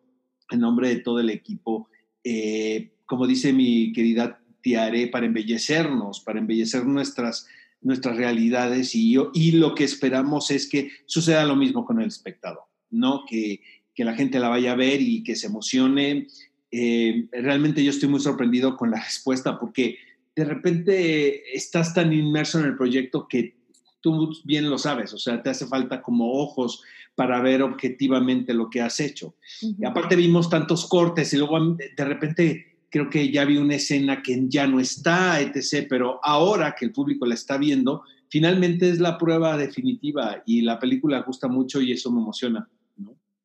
en 0.50 0.60
nombre 0.60 0.90
de 0.90 1.02
todo 1.02 1.20
el 1.20 1.30
equipo. 1.30 1.88
Eh, 2.24 2.92
como 3.06 3.28
dice 3.28 3.54
mi 3.54 3.94
querida 3.94 4.42
Tiare, 4.62 5.08
para 5.08 5.28
embellecernos, 5.28 6.22
para 6.22 6.40
embellecer 6.40 6.86
nuestras, 6.86 7.48
nuestras 7.82 8.18
realidades 8.18 8.96
y, 8.96 9.14
yo, 9.14 9.32
y 9.34 9.54
lo 9.54 9.76
que 9.76 9.84
esperamos 9.84 10.52
es 10.52 10.68
que 10.68 10.92
suceda 11.06 11.46
lo 11.46 11.56
mismo 11.56 11.86
con 11.86 12.02
el 12.02 12.08
espectador, 12.08 12.64
¿no? 12.90 13.24
Que, 13.28 13.62
que 13.96 14.04
la 14.04 14.16
gente 14.16 14.40
la 14.40 14.50
vaya 14.50 14.74
a 14.74 14.78
ver 14.78 15.02
y 15.02 15.24
que 15.24 15.36
se 15.36 15.48
emocione. 15.48 16.28
Eh, 16.72 17.28
realmente 17.32 17.84
yo 17.84 17.90
estoy 17.90 18.10
muy 18.10 18.20
sorprendido 18.20 18.78
con 18.78 18.92
la 18.92 19.00
respuesta 19.04 19.60
porque 19.60 19.98
de 20.36 20.46
repente 20.46 21.56
estás 21.56 21.94
tan 21.94 22.14
inmerso 22.14 22.60
en 22.60 22.66
el 22.66 22.78
proyecto 22.78 23.28
que 23.28 23.56
tú 24.02 24.34
bien 24.46 24.70
lo 24.70 24.78
sabes, 24.78 25.14
o 25.14 25.18
sea, 25.18 25.44
te 25.44 25.50
hace 25.50 25.68
falta 25.68 26.02
como 26.02 26.32
ojos 26.32 26.82
para 27.16 27.42
ver 27.42 27.62
objetivamente 27.62 28.54
lo 28.54 28.70
que 28.70 28.80
has 28.80 29.02
hecho. 29.02 29.36
Y 29.62 29.86
aparte 29.86 30.16
vimos 30.16 30.50
tantos 30.50 30.88
cortes 30.88 31.34
y 31.34 31.38
luego 31.38 31.76
de 31.76 32.06
repente 32.06 32.69
creo 32.90 33.10
que 33.10 33.32
ya 33.32 33.46
vi 33.46 33.58
una 33.58 33.76
escena 33.76 34.22
que 34.22 34.46
ya 34.48 34.68
no 34.68 34.80
está, 34.80 35.40
etc., 35.42 35.88
pero 35.90 36.20
ahora 36.24 36.76
que 36.78 36.86
el 36.86 36.92
público 36.92 37.26
la 37.26 37.36
está 37.36 37.58
viendo, 37.58 38.04
finalmente 38.30 38.90
es 38.90 39.00
la 39.00 39.18
prueba 39.18 39.58
definitiva 39.58 40.42
y 40.46 40.62
la 40.62 40.80
película 40.80 41.22
gusta 41.22 41.48
mucho 41.48 41.82
y 41.82 41.92
eso 41.92 42.12
me 42.12 42.22
emociona. 42.22 42.68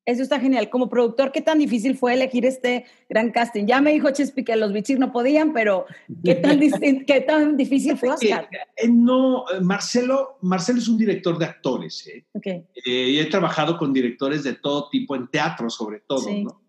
Eso 0.07 0.23
está 0.23 0.39
genial. 0.39 0.69
Como 0.69 0.91
productor, 0.91 1.33
¿qué 1.33 1.41
tan 1.41 1.59
difícil 1.59 1.97
fue 1.97 2.13
elegir 2.13 2.45
este 2.45 2.85
gran 3.09 3.31
casting? 3.31 3.65
Ya 3.65 3.81
me 3.81 3.93
dijo 3.93 4.11
Chespi 4.11 4.45
que 4.45 4.55
los 4.55 4.71
bichis 4.71 4.99
no 4.99 5.13
podían, 5.13 5.55
pero 5.55 5.87
¿qué 6.23 6.35
tan, 6.35 6.61
¿qué 7.07 7.21
tan 7.23 7.57
difícil 7.57 7.97
fue 7.97 8.11
Oscar? 8.11 8.47
Eh, 8.77 8.87
no, 8.87 9.45
eh, 9.49 9.61
Marcelo, 9.63 10.37
Marcelo 10.43 10.79
es 10.79 10.89
un 10.89 10.99
director 10.99 11.39
de 11.39 11.47
actores. 11.47 12.07
¿eh? 12.07 12.27
Okay. 12.35 12.67
Eh, 12.85 13.11
y 13.13 13.19
he 13.19 13.25
trabajado 13.27 13.79
con 13.79 13.95
directores 13.95 14.43
de 14.45 14.53
todo 14.53 14.91
tipo, 14.91 15.17
en 15.17 15.29
teatro 15.29 15.71
sobre 15.71 16.01
todo, 16.01 16.31
¿no? 16.31 16.63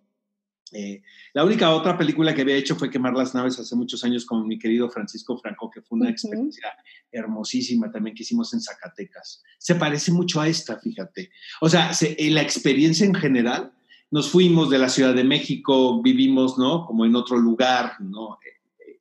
Eh, 0.71 1.03
la 1.33 1.43
única 1.43 1.69
otra 1.71 1.97
película 1.97 2.33
que 2.33 2.41
había 2.41 2.55
hecho 2.55 2.75
fue 2.75 2.89
Quemar 2.89 3.13
las 3.13 3.35
naves 3.35 3.59
hace 3.59 3.75
muchos 3.75 4.03
años 4.03 4.25
con 4.25 4.47
mi 4.47 4.57
querido 4.57 4.89
Francisco 4.89 5.37
Franco, 5.37 5.69
que 5.69 5.81
fue 5.81 5.99
una 5.99 6.09
experiencia 6.09 6.73
hermosísima 7.11 7.91
también 7.91 8.15
que 8.15 8.23
hicimos 8.23 8.53
en 8.53 8.61
Zacatecas. 8.61 9.43
Se 9.57 9.75
parece 9.75 10.11
mucho 10.11 10.41
a 10.41 10.47
esta, 10.47 10.79
fíjate. 10.79 11.31
O 11.61 11.69
sea, 11.69 11.91
eh, 12.01 12.31
la 12.31 12.41
experiencia 12.41 13.05
en 13.05 13.13
general, 13.13 13.71
nos 14.11 14.29
fuimos 14.29 14.69
de 14.69 14.79
la 14.79 14.89
Ciudad 14.89 15.13
de 15.13 15.23
México, 15.23 16.01
vivimos, 16.01 16.57
¿no? 16.57 16.85
Como 16.85 17.05
en 17.05 17.15
otro 17.15 17.37
lugar, 17.37 17.93
¿no? 17.99 18.37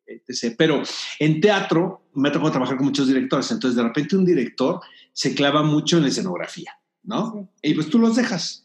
Eh, 0.06 0.54
Pero 0.56 0.82
en 1.18 1.40
teatro 1.40 2.08
me 2.14 2.28
ha 2.28 2.32
tocado 2.32 2.52
trabajar 2.52 2.76
con 2.76 2.86
muchos 2.86 3.08
directores, 3.08 3.50
entonces 3.50 3.76
de 3.76 3.82
repente 3.82 4.16
un 4.16 4.24
director 4.24 4.80
se 5.12 5.34
clava 5.34 5.62
mucho 5.62 5.96
en 5.96 6.04
la 6.04 6.08
escenografía, 6.08 6.72
¿no? 7.04 7.48
Y 7.62 7.74
pues 7.74 7.88
tú 7.88 7.98
los 7.98 8.16
dejas, 8.16 8.64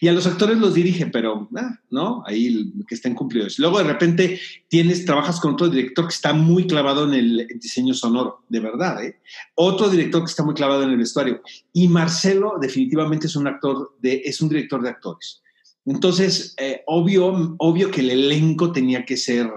y 0.00 0.08
a 0.08 0.12
los 0.12 0.26
actores 0.26 0.58
los 0.58 0.74
dirige, 0.74 1.06
pero, 1.06 1.48
ah, 1.56 1.80
¿no? 1.90 2.22
Ahí 2.26 2.72
que 2.86 2.94
estén 2.94 3.14
cumplidos. 3.14 3.58
Luego 3.58 3.78
de 3.78 3.84
repente 3.84 4.40
tienes, 4.68 5.04
trabajas 5.04 5.40
con 5.40 5.54
otro 5.54 5.68
director 5.68 6.06
que 6.06 6.14
está 6.14 6.32
muy 6.34 6.66
clavado 6.66 7.04
en 7.04 7.14
el 7.14 7.48
diseño 7.58 7.94
sonoro, 7.94 8.44
de 8.48 8.60
verdad, 8.60 9.02
¿eh? 9.02 9.20
Otro 9.54 9.88
director 9.88 10.22
que 10.22 10.30
está 10.30 10.44
muy 10.44 10.54
clavado 10.54 10.82
en 10.82 10.90
el 10.90 10.98
vestuario. 10.98 11.42
Y 11.72 11.88
Marcelo 11.88 12.56
definitivamente 12.60 13.26
es 13.26 13.36
un 13.36 13.46
actor, 13.46 13.96
de, 14.00 14.22
es 14.24 14.40
un 14.42 14.50
director 14.50 14.82
de 14.82 14.90
actores. 14.90 15.42
Entonces, 15.86 16.54
eh, 16.58 16.82
obvio, 16.86 17.56
obvio 17.58 17.90
que 17.90 18.02
el 18.02 18.10
elenco 18.10 18.70
tenía 18.72 19.06
que 19.06 19.16
ser 19.16 19.50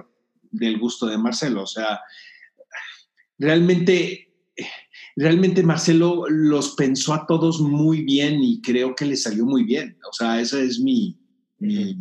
del 0.51 0.79
gusto 0.79 1.05
de 1.05 1.17
Marcelo. 1.17 1.63
O 1.63 1.67
sea, 1.67 1.99
realmente 3.37 4.29
realmente 5.15 5.63
Marcelo 5.63 6.25
los 6.29 6.75
pensó 6.75 7.13
a 7.13 7.25
todos 7.25 7.59
muy 7.61 8.01
bien 8.03 8.43
y 8.43 8.61
creo 8.61 8.95
que 8.95 9.05
le 9.05 9.15
salió 9.15 9.45
muy 9.45 9.63
bien. 9.63 9.97
O 10.09 10.13
sea, 10.13 10.39
esa 10.39 10.59
es 10.59 10.79
mi, 10.79 11.17
mi, 11.59 11.97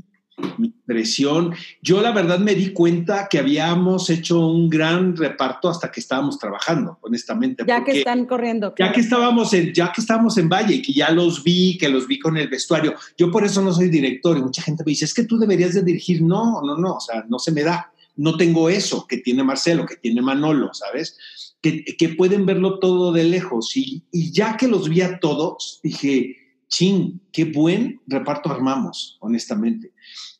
impresión. 0.58 1.54
Yo 1.82 2.00
la 2.00 2.12
verdad 2.12 2.38
me 2.38 2.54
di 2.54 2.72
cuenta 2.72 3.28
que 3.28 3.38
habíamos 3.38 4.08
hecho 4.10 4.46
un 4.46 4.68
gran 4.68 5.16
reparto 5.16 5.68
hasta 5.68 5.90
que 5.90 6.00
estábamos 6.00 6.38
trabajando, 6.38 6.98
honestamente. 7.02 7.64
Ya 7.66 7.84
que 7.84 7.98
están 7.98 8.26
corriendo. 8.26 8.74
Ya 8.78 8.92
que 8.92 9.00
estábamos 9.00 9.52
en, 9.52 9.72
ya 9.74 9.92
que 9.92 10.00
estábamos 10.00 10.38
en 10.38 10.48
Valle, 10.48 10.80
que 10.80 10.92
ya 10.92 11.10
los 11.10 11.44
vi, 11.44 11.76
que 11.78 11.88
los 11.88 12.06
vi 12.06 12.18
con 12.18 12.36
el 12.36 12.48
vestuario. 12.48 12.94
Yo 13.16 13.30
por 13.30 13.44
eso 13.44 13.60
no 13.62 13.72
soy 13.72 13.88
director 13.88 14.36
y 14.38 14.42
mucha 14.42 14.62
gente 14.62 14.82
me 14.84 14.90
dice, 14.90 15.04
es 15.04 15.14
que 15.14 15.24
tú 15.24 15.38
deberías 15.38 15.74
de 15.74 15.82
dirigir. 15.82 16.22
No, 16.22 16.60
no, 16.62 16.76
no, 16.76 16.94
o 16.94 17.00
sea, 17.00 17.24
no 17.28 17.38
se 17.38 17.52
me 17.52 17.62
da. 17.62 17.92
No 18.16 18.36
tengo 18.36 18.68
eso 18.68 19.06
que 19.06 19.18
tiene 19.18 19.44
Marcelo, 19.44 19.86
que 19.86 19.96
tiene 19.96 20.20
Manolo, 20.20 20.70
¿sabes? 20.74 21.16
Que, 21.60 22.14
pueden 22.16 22.46
verlo 22.46 22.78
todo 22.78 23.12
de 23.12 23.24
lejos. 23.24 23.76
Y, 23.76 24.04
ya 24.32 24.56
que 24.56 24.68
los 24.68 24.88
vi 24.88 25.02
a 25.02 25.18
todos, 25.20 25.80
dije, 25.82 26.36
ching, 26.68 27.20
qué 27.32 27.44
buen 27.44 28.00
reparto 28.06 28.50
armamos, 28.50 29.18
honestamente. 29.20 29.92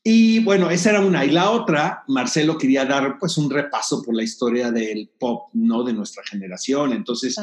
Y 0.03 0.39
bueno, 0.41 0.71
esa 0.71 0.91
era 0.91 1.01
una. 1.01 1.25
Y 1.25 1.31
la 1.31 1.51
otra, 1.51 2.05
Marcelo 2.09 2.57
quería 2.57 2.87
dar 2.87 3.19
pues 3.19 3.37
un 3.37 3.51
repaso 3.51 4.03
por 4.03 4.15
la 4.15 4.23
historia 4.23 4.71
del 4.71 5.11
pop, 5.19 5.51
¿no? 5.53 5.85
De 5.85 5.93
nuestra 5.93 6.23
generación. 6.25 6.93
Entonces, 6.93 7.37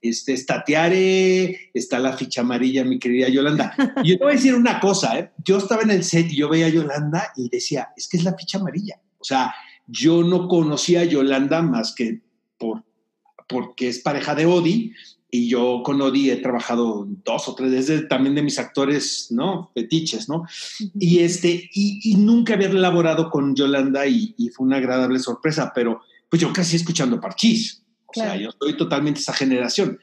este, 0.00 0.32
está 0.32 0.64
Tiare, 0.64 1.70
está 1.72 2.00
la 2.00 2.16
ficha 2.16 2.40
amarilla, 2.40 2.84
mi 2.84 2.98
querida 2.98 3.28
Yolanda. 3.28 3.74
Y 4.02 4.10
yo 4.10 4.18
te 4.18 4.24
voy 4.24 4.32
a 4.32 4.36
decir 4.36 4.54
una 4.56 4.80
cosa, 4.80 5.18
¿eh? 5.18 5.30
Yo 5.44 5.58
estaba 5.58 5.82
en 5.82 5.90
el 5.90 6.02
set 6.02 6.32
y 6.32 6.36
yo 6.36 6.48
veía 6.48 6.66
a 6.66 6.70
Yolanda 6.70 7.32
y 7.36 7.48
decía, 7.48 7.90
es 7.96 8.08
que 8.08 8.16
es 8.16 8.24
la 8.24 8.34
ficha 8.34 8.58
amarilla. 8.58 9.00
O 9.18 9.24
sea, 9.24 9.54
yo 9.86 10.24
no 10.24 10.48
conocía 10.48 11.00
a 11.00 11.04
Yolanda 11.04 11.62
más 11.62 11.94
que 11.94 12.22
por 12.58 12.84
porque 13.50 13.88
es 13.88 13.98
pareja 13.98 14.34
de 14.34 14.46
Odi 14.46 14.94
y 15.30 15.48
yo 15.48 15.82
con 15.84 16.00
Odi 16.00 16.30
he 16.30 16.36
trabajado 16.36 17.06
dos 17.24 17.48
o 17.48 17.54
tres 17.54 17.70
veces 17.70 18.08
también 18.08 18.34
de 18.34 18.42
mis 18.42 18.58
actores, 18.58 19.28
¿no? 19.30 19.70
Fetiches, 19.74 20.28
¿no? 20.28 20.44
Y 20.98 21.20
este, 21.20 21.68
y, 21.72 22.14
nunca 22.16 22.54
había 22.54 22.68
elaborado 22.68 23.30
con 23.30 23.54
Yolanda 23.54 24.06
y, 24.06 24.34
fue 24.54 24.66
una 24.66 24.78
agradable 24.78 25.18
sorpresa, 25.18 25.72
pero 25.74 26.00
pues 26.28 26.42
yo 26.42 26.52
casi 26.52 26.76
escuchando 26.76 27.20
Parchís. 27.20 27.82
O 28.06 28.12
sea, 28.12 28.36
yo 28.36 28.50
soy 28.58 28.76
totalmente 28.76 29.20
esa 29.20 29.32
generación. 29.32 29.98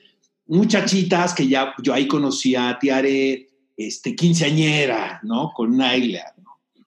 Muchachitas 0.46 1.34
que 1.34 1.48
ya 1.48 1.74
yo 1.84 1.94
ahí 1.94 2.08
conocía 2.08 2.70
a 2.70 2.80
Tiare, 2.80 3.50
este, 3.76 4.16
quinceañera, 4.16 5.20
¿no? 5.24 5.52
Con 5.54 5.76
Naila, 5.76 6.34
¿no? 6.38 6.84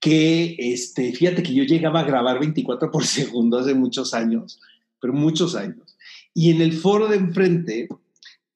Que, 0.00 0.56
este, 0.58 1.12
fíjate 1.12 1.42
que 1.42 1.54
yo 1.54 1.64
llegaba 1.64 2.00
a 2.00 2.04
grabar 2.04 2.38
24 2.38 2.90
por 2.90 3.04
segundo 3.04 3.58
hace 3.58 3.74
muchos 3.74 4.14
años 4.14 4.60
pero 5.04 5.12
muchos 5.12 5.54
años. 5.54 5.98
Y 6.32 6.50
en 6.50 6.62
el 6.62 6.72
foro 6.72 7.08
de 7.08 7.16
enfrente 7.16 7.88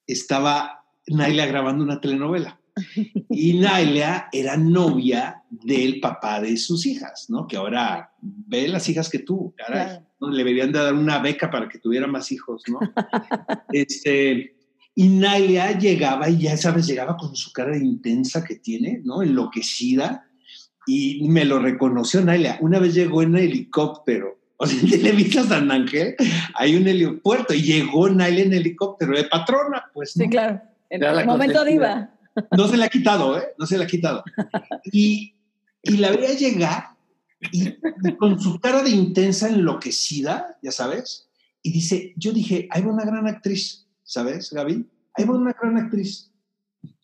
estaba 0.06 0.82
Naila 1.06 1.44
grabando 1.44 1.84
una 1.84 2.00
telenovela. 2.00 2.58
Y 3.28 3.52
Naila 3.60 4.30
era 4.32 4.56
novia 4.56 5.42
del 5.50 6.00
papá 6.00 6.40
de 6.40 6.56
sus 6.56 6.86
hijas, 6.86 7.26
¿no? 7.28 7.46
Que 7.46 7.58
ahora 7.58 8.14
ve 8.22 8.66
las 8.66 8.88
hijas 8.88 9.10
que 9.10 9.18
tú, 9.18 9.52
caray. 9.58 9.98
¿no? 10.18 10.30
Le 10.30 10.38
deberían 10.38 10.72
de 10.72 10.78
dar 10.78 10.94
una 10.94 11.18
beca 11.18 11.50
para 11.50 11.68
que 11.68 11.80
tuviera 11.80 12.06
más 12.06 12.32
hijos, 12.32 12.62
¿no? 12.68 12.80
este, 13.70 14.56
y 14.94 15.08
Naila 15.08 15.78
llegaba, 15.78 16.30
y 16.30 16.38
ya 16.38 16.56
sabes, 16.56 16.86
llegaba 16.86 17.18
con 17.18 17.36
su 17.36 17.52
cara 17.52 17.76
intensa 17.76 18.42
que 18.42 18.54
tiene, 18.54 19.02
¿no? 19.04 19.20
Enloquecida. 19.22 20.26
Y 20.86 21.28
me 21.28 21.44
lo 21.44 21.58
reconoció 21.58 22.22
Naila. 22.22 22.56
Una 22.62 22.78
vez 22.78 22.94
llegó 22.94 23.20
en 23.20 23.36
helicóptero 23.36 24.37
o 24.58 24.66
sea, 24.66 24.78
en 24.82 24.90
Televisa 24.90 25.44
San 25.44 25.70
Ángel 25.70 26.14
hay 26.54 26.76
un 26.76 26.86
helipuerto 26.86 27.54
y 27.54 27.62
llegó 27.62 28.08
Naila 28.08 28.42
en 28.42 28.52
helicóptero 28.52 29.16
de 29.16 29.24
patrona, 29.24 29.84
pues. 29.94 30.12
Sí, 30.12 30.28
claro. 30.28 30.60
En 30.90 31.02
el 31.02 31.26
momento 31.26 31.64
diva. 31.64 32.10
No 32.56 32.68
se 32.68 32.76
le 32.76 32.84
ha 32.84 32.88
quitado, 32.88 33.38
¿eh? 33.38 33.48
No 33.58 33.66
se 33.66 33.76
le 33.76 33.84
ha 33.84 33.86
quitado. 33.86 34.22
Y, 34.92 35.34
y 35.82 35.96
la 35.96 36.10
veía 36.10 36.34
llegar 36.34 36.90
y, 37.52 37.74
con 38.16 38.40
su 38.40 38.60
cara 38.60 38.82
de 38.82 38.90
intensa 38.90 39.48
enloquecida, 39.48 40.58
ya 40.62 40.72
sabes, 40.72 41.28
y 41.62 41.72
dice, 41.72 42.14
yo 42.16 42.32
dije, 42.32 42.68
hay 42.70 42.82
una 42.82 43.04
gran 43.04 43.26
actriz, 43.26 43.86
¿sabes, 44.02 44.52
Gaby? 44.52 44.86
Hay 45.14 45.24
una 45.24 45.52
gran 45.52 45.76
actriz. 45.76 46.30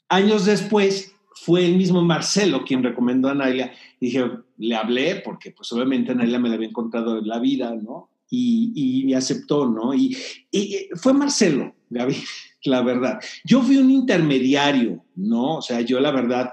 Años 0.09 0.45
después 0.45 1.14
fue 1.35 1.67
el 1.67 1.77
mismo 1.77 2.03
Marcelo 2.03 2.65
quien 2.65 2.83
recomendó 2.83 3.29
a 3.29 3.35
Naila. 3.35 3.73
Dije, 4.01 4.31
le 4.59 4.77
hablé 4.77 5.17
porque 5.17 5.51
pues 5.51 5.71
obviamente 5.73 6.15
Naila 6.15 6.39
me 6.39 6.49
la 6.49 6.55
había 6.55 6.69
encontrado 6.69 7.19
en 7.19 7.29
la 7.29 7.39
vida, 7.39 7.75
¿no? 7.75 8.11
Y, 8.31 8.73
y 9.07 9.15
aceptó, 9.15 9.69
¿no? 9.69 9.95
Y, 9.95 10.17
y, 10.51 10.89
fue 10.97 11.13
Marcelo, 11.13 11.75
Gaby, 11.91 12.17
la 12.65 12.83
verdad. 12.83 13.21
Yo 13.45 13.63
fui 13.63 13.77
un 13.77 13.91
intermediario, 13.91 15.05
¿no? 15.15 15.59
O 15.59 15.63
sea, 15.63 15.81
yo 15.83 16.01
la 16.01 16.11
verdad 16.11 16.53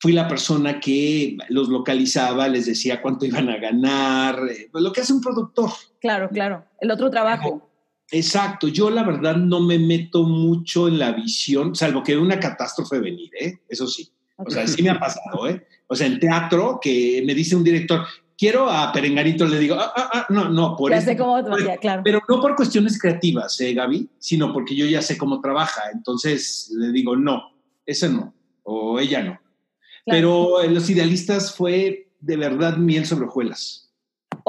fui 0.00 0.12
la 0.12 0.28
persona 0.28 0.80
que 0.80 1.36
los 1.48 1.68
localizaba, 1.68 2.48
les 2.48 2.66
decía 2.66 3.02
cuánto 3.02 3.26
iban 3.26 3.48
a 3.48 3.58
ganar, 3.58 4.40
eh, 4.50 4.68
pues 4.70 4.84
lo 4.84 4.92
que 4.92 5.00
hace 5.00 5.12
un 5.12 5.20
productor. 5.20 5.70
Claro, 6.00 6.28
claro, 6.30 6.64
el 6.80 6.90
otro 6.90 7.10
trabajo. 7.10 7.67
Exacto, 8.10 8.68
yo 8.68 8.88
la 8.90 9.02
verdad 9.02 9.36
no 9.36 9.60
me 9.60 9.78
meto 9.78 10.24
mucho 10.24 10.88
en 10.88 10.98
la 10.98 11.12
visión, 11.12 11.74
salvo 11.74 12.02
que 12.02 12.16
una 12.16 12.40
catástrofe 12.40 12.98
venir, 12.98 13.30
¿eh? 13.38 13.58
Eso 13.68 13.86
sí. 13.86 14.08
O 14.36 14.50
sea, 14.50 14.66
sí 14.66 14.82
me 14.82 14.90
ha 14.90 14.98
pasado, 14.98 15.48
¿eh? 15.48 15.66
O 15.88 15.96
sea, 15.96 16.06
en 16.06 16.20
teatro, 16.20 16.78
que 16.80 17.22
me 17.26 17.34
dice 17.34 17.56
un 17.56 17.64
director, 17.64 18.06
quiero 18.38 18.70
a 18.70 18.92
Perenganito, 18.92 19.44
le 19.46 19.58
digo, 19.58 19.74
ah, 19.78 19.92
ah, 19.94 20.10
ah 20.14 20.26
no, 20.30 20.48
no, 20.48 20.76
por 20.76 20.92
Ya 20.92 21.00
sé 21.00 21.16
cómo 21.16 21.42
trabaja, 21.44 21.76
claro. 21.78 22.02
Pero 22.04 22.22
no 22.28 22.40
por 22.40 22.54
cuestiones 22.54 22.98
creativas, 22.98 23.60
¿eh, 23.60 23.74
Gaby? 23.74 24.08
Sino 24.18 24.52
porque 24.52 24.76
yo 24.76 24.86
ya 24.86 25.02
sé 25.02 25.18
cómo 25.18 25.40
trabaja. 25.40 25.82
Entonces 25.92 26.72
le 26.76 26.92
digo, 26.92 27.16
no, 27.16 27.42
ese 27.84 28.08
no, 28.08 28.32
o 28.62 28.98
ella 29.00 29.22
no. 29.22 29.40
Pero 30.06 30.62
en 30.62 30.74
Los 30.74 30.88
Idealistas 30.88 31.54
fue 31.54 32.08
de 32.20 32.36
verdad 32.36 32.76
miel 32.76 33.04
sobre 33.04 33.26
hojuelas. 33.26 33.87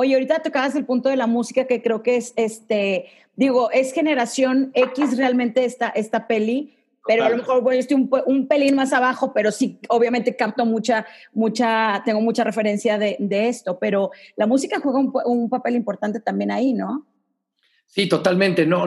Oye, 0.02 0.14
ahorita 0.14 0.40
tocabas 0.40 0.76
el 0.76 0.86
punto 0.86 1.10
de 1.10 1.18
la 1.18 1.28
música 1.28 1.68
que 1.68 1.82
creo 1.82 2.04
que 2.04 2.16
es, 2.16 2.32
este, 2.38 3.08
digo, 3.36 3.70
es 3.72 3.92
generación 3.92 4.72
X 4.74 5.18
realmente 5.18 5.66
esta, 5.66 5.90
esta 5.90 6.26
peli 6.26 6.74
pero 7.06 7.26
a 7.26 7.30
lo 7.30 7.38
mejor 7.38 7.62
bueno, 7.62 7.80
estoy 7.80 7.96
un, 7.96 8.10
un, 8.28 8.48
pelín 8.48 8.76
más 8.76 8.94
abajo, 8.94 9.34
pero 9.34 9.52
sí, 9.52 9.80
obviamente 9.90 10.36
capto 10.36 10.66
mucha, 10.66 11.06
mucha, 11.34 12.02
tengo 12.06 12.22
mucha 12.22 12.44
referencia 12.44 12.98
de, 12.98 13.18
de 13.20 13.50
esto, 13.50 13.80
pero 13.80 14.12
la 14.36 14.46
música 14.46 14.80
juega 14.80 15.00
un, 15.00 15.12
un, 15.26 15.50
papel 15.50 15.76
importante 15.76 16.20
también 16.20 16.52
ahí, 16.52 16.72
¿no? 16.72 17.06
Sí, 17.88 18.08
totalmente, 18.08 18.66
no, 18.66 18.86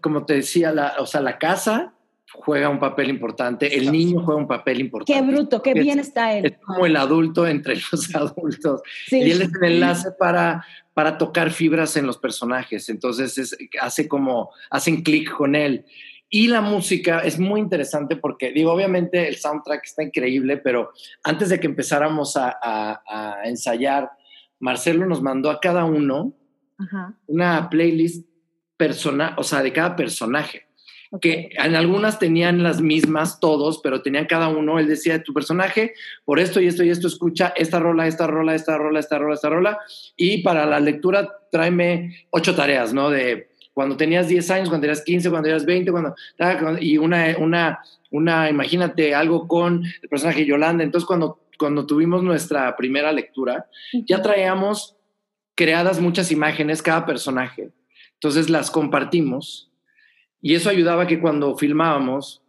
como 0.00 0.24
te 0.24 0.34
decía, 0.34 0.72
la, 0.72 0.94
o 0.98 1.06
sea, 1.06 1.20
la 1.20 1.38
casa 1.38 1.93
juega 2.34 2.68
un 2.68 2.78
papel 2.78 3.10
importante, 3.10 3.76
el 3.76 3.90
niño 3.90 4.20
juega 4.24 4.40
un 4.40 4.48
papel 4.48 4.80
importante. 4.80 5.12
Qué 5.12 5.26
bruto, 5.26 5.62
qué 5.62 5.72
bien 5.72 5.98
está 5.98 6.36
él. 6.36 6.46
Es 6.46 6.58
como 6.58 6.84
el 6.84 6.96
adulto 6.96 7.46
entre 7.46 7.76
los 7.92 8.14
adultos. 8.14 8.82
Y 9.10 9.30
él 9.30 9.42
es 9.42 9.50
el 9.60 9.72
enlace 9.72 10.10
para, 10.18 10.64
para 10.92 11.16
tocar 11.16 11.50
fibras 11.50 11.96
en 11.96 12.06
los 12.06 12.18
personajes, 12.18 12.88
entonces 12.88 13.38
es, 13.38 13.56
hace 13.80 14.08
como, 14.08 14.50
hacen 14.70 15.02
clic 15.02 15.32
con 15.32 15.54
él. 15.54 15.84
Y 16.28 16.48
la 16.48 16.60
música 16.60 17.20
es 17.20 17.38
muy 17.38 17.60
interesante 17.60 18.16
porque, 18.16 18.50
digo, 18.50 18.72
obviamente 18.72 19.28
el 19.28 19.36
soundtrack 19.36 19.84
está 19.84 20.02
increíble, 20.02 20.56
pero 20.56 20.90
antes 21.22 21.48
de 21.48 21.60
que 21.60 21.66
empezáramos 21.66 22.36
a, 22.36 22.58
a, 22.60 23.42
ensayar, 23.44 24.10
Marcelo 24.58 25.06
nos 25.06 25.22
mandó 25.22 25.50
a 25.50 25.60
cada 25.60 25.84
uno 25.84 26.34
una 27.26 27.70
playlist 27.70 28.26
persona, 28.76 29.36
o 29.38 29.44
sea, 29.44 29.62
de 29.62 29.72
cada 29.72 29.94
personaje 29.94 30.63
que 31.20 31.50
en 31.52 31.74
algunas 31.74 32.18
tenían 32.18 32.62
las 32.62 32.80
mismas 32.80 33.40
todos, 33.40 33.80
pero 33.82 34.02
tenían 34.02 34.26
cada 34.26 34.48
uno, 34.48 34.78
él 34.78 34.88
decía, 34.88 35.22
tu 35.22 35.32
personaje, 35.32 35.94
por 36.24 36.38
esto 36.38 36.60
y 36.60 36.66
esto 36.66 36.84
y 36.84 36.90
esto, 36.90 37.06
escucha 37.06 37.52
esta 37.56 37.78
rola, 37.78 38.06
esta 38.06 38.26
rola, 38.26 38.54
esta 38.54 38.76
rola, 38.78 39.00
esta 39.00 39.18
rola, 39.18 39.34
esta 39.34 39.48
rola, 39.48 39.78
y 40.16 40.42
para 40.42 40.66
la 40.66 40.80
lectura 40.80 41.28
tráeme 41.50 42.26
ocho 42.30 42.54
tareas, 42.54 42.92
¿no? 42.92 43.10
De 43.10 43.48
cuando 43.72 43.96
tenías 43.96 44.28
10 44.28 44.50
años, 44.52 44.68
cuando 44.68 44.86
tenías 44.86 45.02
15, 45.02 45.30
cuando 45.30 45.46
tenías 45.46 45.66
20, 45.66 45.90
cuando, 45.90 46.14
y 46.80 46.96
una, 46.96 47.34
una, 47.38 47.80
una, 48.10 48.48
imagínate 48.48 49.14
algo 49.14 49.48
con 49.48 49.84
el 50.00 50.08
personaje 50.08 50.46
Yolanda. 50.46 50.84
Entonces, 50.84 51.06
cuando, 51.06 51.40
cuando 51.58 51.84
tuvimos 51.84 52.22
nuestra 52.22 52.76
primera 52.76 53.10
lectura, 53.10 53.66
ya 54.06 54.22
traíamos 54.22 54.96
creadas 55.56 56.00
muchas 56.00 56.30
imágenes, 56.30 56.82
cada 56.82 57.04
personaje. 57.04 57.72
Entonces 58.14 58.48
las 58.48 58.70
compartimos 58.70 59.70
y 60.44 60.54
eso 60.54 60.68
ayudaba 60.68 61.06
que 61.06 61.20
cuando 61.20 61.56
filmábamos, 61.56 62.42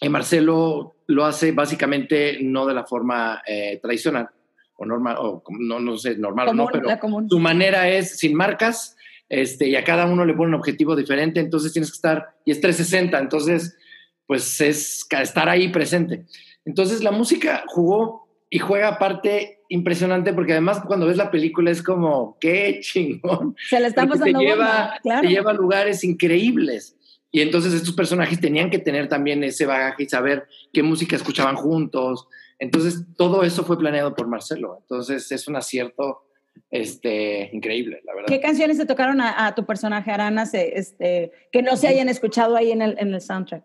eh, 0.00 0.08
Marcelo 0.08 0.94
lo 1.08 1.24
hace 1.24 1.50
básicamente 1.50 2.38
no 2.40 2.66
de 2.66 2.74
la 2.74 2.84
forma 2.84 3.42
eh, 3.44 3.80
tradicional 3.82 4.28
o 4.76 4.86
normal, 4.86 5.16
o 5.18 5.42
no, 5.58 5.80
no 5.80 5.98
sé, 5.98 6.16
normal 6.16 6.50
o 6.50 6.54
no, 6.54 6.68
pero 6.72 6.88
su 7.28 7.40
manera 7.40 7.88
es 7.88 8.16
sin 8.16 8.36
marcas 8.36 8.96
este, 9.28 9.66
y 9.66 9.74
a 9.74 9.82
cada 9.82 10.06
uno 10.06 10.24
le 10.24 10.34
pone 10.34 10.50
un 10.50 10.54
objetivo 10.54 10.94
diferente, 10.94 11.40
entonces 11.40 11.72
tienes 11.72 11.90
que 11.90 11.96
estar, 11.96 12.28
y 12.44 12.52
es 12.52 12.60
360, 12.60 13.18
entonces 13.18 13.76
pues 14.24 14.60
es 14.60 15.04
estar 15.10 15.48
ahí 15.48 15.68
presente. 15.70 16.26
Entonces 16.64 17.02
la 17.02 17.10
música 17.10 17.64
jugó 17.66 18.28
y 18.50 18.60
juega 18.60 18.86
aparte 18.86 19.58
impresionante 19.68 20.32
porque 20.32 20.52
además 20.52 20.80
cuando 20.86 21.06
ves 21.06 21.16
la 21.16 21.32
película 21.32 21.72
es 21.72 21.82
como, 21.82 22.36
qué 22.40 22.78
chingón. 22.80 23.56
Se 23.68 23.80
le 23.80 23.88
está 23.88 24.06
pasando 24.06 24.38
te 24.38 24.44
lleva, 24.44 24.94
te 25.02 25.26
lleva 25.26 25.50
a 25.50 25.54
lugares 25.54 26.04
increíbles. 26.04 26.96
Y 27.32 27.40
entonces 27.40 27.72
estos 27.72 27.94
personajes 27.94 28.38
tenían 28.38 28.70
que 28.70 28.78
tener 28.78 29.08
también 29.08 29.42
ese 29.42 29.64
bagaje 29.64 30.02
y 30.02 30.08
saber 30.08 30.46
qué 30.72 30.82
música 30.82 31.16
escuchaban 31.16 31.56
juntos. 31.56 32.28
Entonces 32.58 33.06
todo 33.16 33.42
eso 33.42 33.64
fue 33.64 33.78
planeado 33.78 34.14
por 34.14 34.28
Marcelo. 34.28 34.78
Entonces 34.82 35.32
es 35.32 35.48
un 35.48 35.56
acierto 35.56 36.26
este, 36.70 37.48
increíble, 37.54 38.02
la 38.04 38.14
verdad. 38.14 38.28
¿Qué 38.28 38.40
canciones 38.40 38.76
te 38.76 38.84
tocaron 38.84 39.20
a, 39.22 39.54
tu 39.54 39.64
personaje, 39.64 40.10
Aranas, 40.10 40.52
este, 40.52 41.32
que 41.50 41.62
no 41.62 41.76
se 41.76 41.88
hayan 41.88 42.10
escuchado 42.10 42.54
ahí 42.54 42.70
en 42.70 42.82
el, 42.82 42.96
en 42.98 43.14
el 43.14 43.20
soundtrack? 43.20 43.64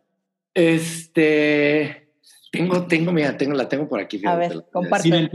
Este, 0.54 2.07
tengo, 2.52 2.86
tengo, 2.88 3.12
mira, 3.12 3.38
tengo, 3.38 3.54
la 3.54 3.68
tengo 3.68 3.88
por 3.88 4.00
aquí. 4.00 4.22
A 4.26 4.36
ver, 4.36 4.66
comparte. 4.72 5.30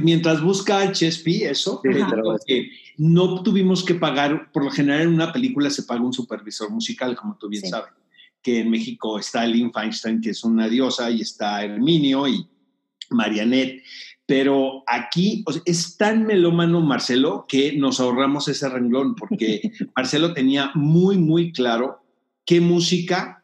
mientras 0.00 0.42
busca 0.42 0.84
el 0.84 0.92
Chespi, 0.92 1.44
eso, 1.44 1.80
no 2.98 3.42
tuvimos 3.42 3.84
que 3.84 3.94
pagar, 3.94 4.50
por 4.52 4.64
lo 4.64 4.70
general 4.70 5.02
en 5.02 5.14
una 5.14 5.32
película 5.32 5.70
se 5.70 5.84
paga 5.84 6.02
un 6.02 6.12
supervisor 6.12 6.70
musical, 6.70 7.16
como 7.16 7.36
tú 7.36 7.48
bien 7.48 7.66
sabes, 7.66 7.92
que 8.42 8.60
en 8.60 8.70
México 8.70 9.18
está 9.18 9.46
Lynn 9.46 9.72
Feinstein, 9.72 10.20
que 10.20 10.30
es 10.30 10.44
una 10.44 10.68
diosa, 10.68 11.10
y 11.10 11.22
está 11.22 11.64
Herminio 11.64 12.28
y 12.28 12.46
Marianet, 13.10 13.82
pero 14.26 14.84
aquí 14.86 15.42
es 15.64 15.96
tan 15.96 16.26
melómano 16.26 16.82
Marcelo 16.82 17.46
que 17.48 17.72
nos 17.78 17.98
ahorramos 17.98 18.46
ese 18.48 18.68
renglón, 18.68 19.14
porque 19.14 19.72
Marcelo 19.96 20.34
tenía 20.34 20.70
muy, 20.74 21.16
muy 21.16 21.52
claro 21.52 22.02
qué 22.44 22.60
música 22.60 23.42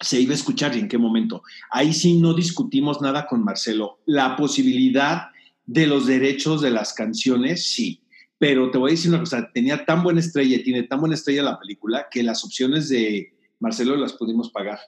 se 0.00 0.20
iba 0.20 0.32
a 0.32 0.36
escuchar 0.36 0.76
y 0.76 0.80
en 0.80 0.88
qué 0.88 0.98
momento. 0.98 1.42
Ahí 1.70 1.92
sí 1.92 2.20
no 2.20 2.34
discutimos 2.34 3.00
nada 3.00 3.26
con 3.26 3.44
Marcelo. 3.44 3.98
La 4.06 4.36
posibilidad 4.36 5.28
de 5.66 5.86
los 5.86 6.06
derechos 6.06 6.62
de 6.62 6.70
las 6.70 6.92
canciones, 6.94 7.66
sí 7.66 8.02
pero 8.38 8.70
te 8.70 8.78
voy 8.78 8.90
a 8.90 8.94
decir 8.94 9.10
una 9.10 9.20
cosa, 9.20 9.50
tenía 9.52 9.84
tan 9.84 10.02
buena 10.02 10.20
estrella 10.20 10.62
tiene 10.62 10.84
tan 10.84 11.00
buena 11.00 11.16
estrella 11.16 11.42
la 11.42 11.58
película 11.58 12.06
que 12.10 12.22
las 12.22 12.44
opciones 12.44 12.88
de 12.88 13.34
Marcelo 13.58 13.96
las 13.96 14.12
pudimos 14.12 14.50
pagar. 14.50 14.78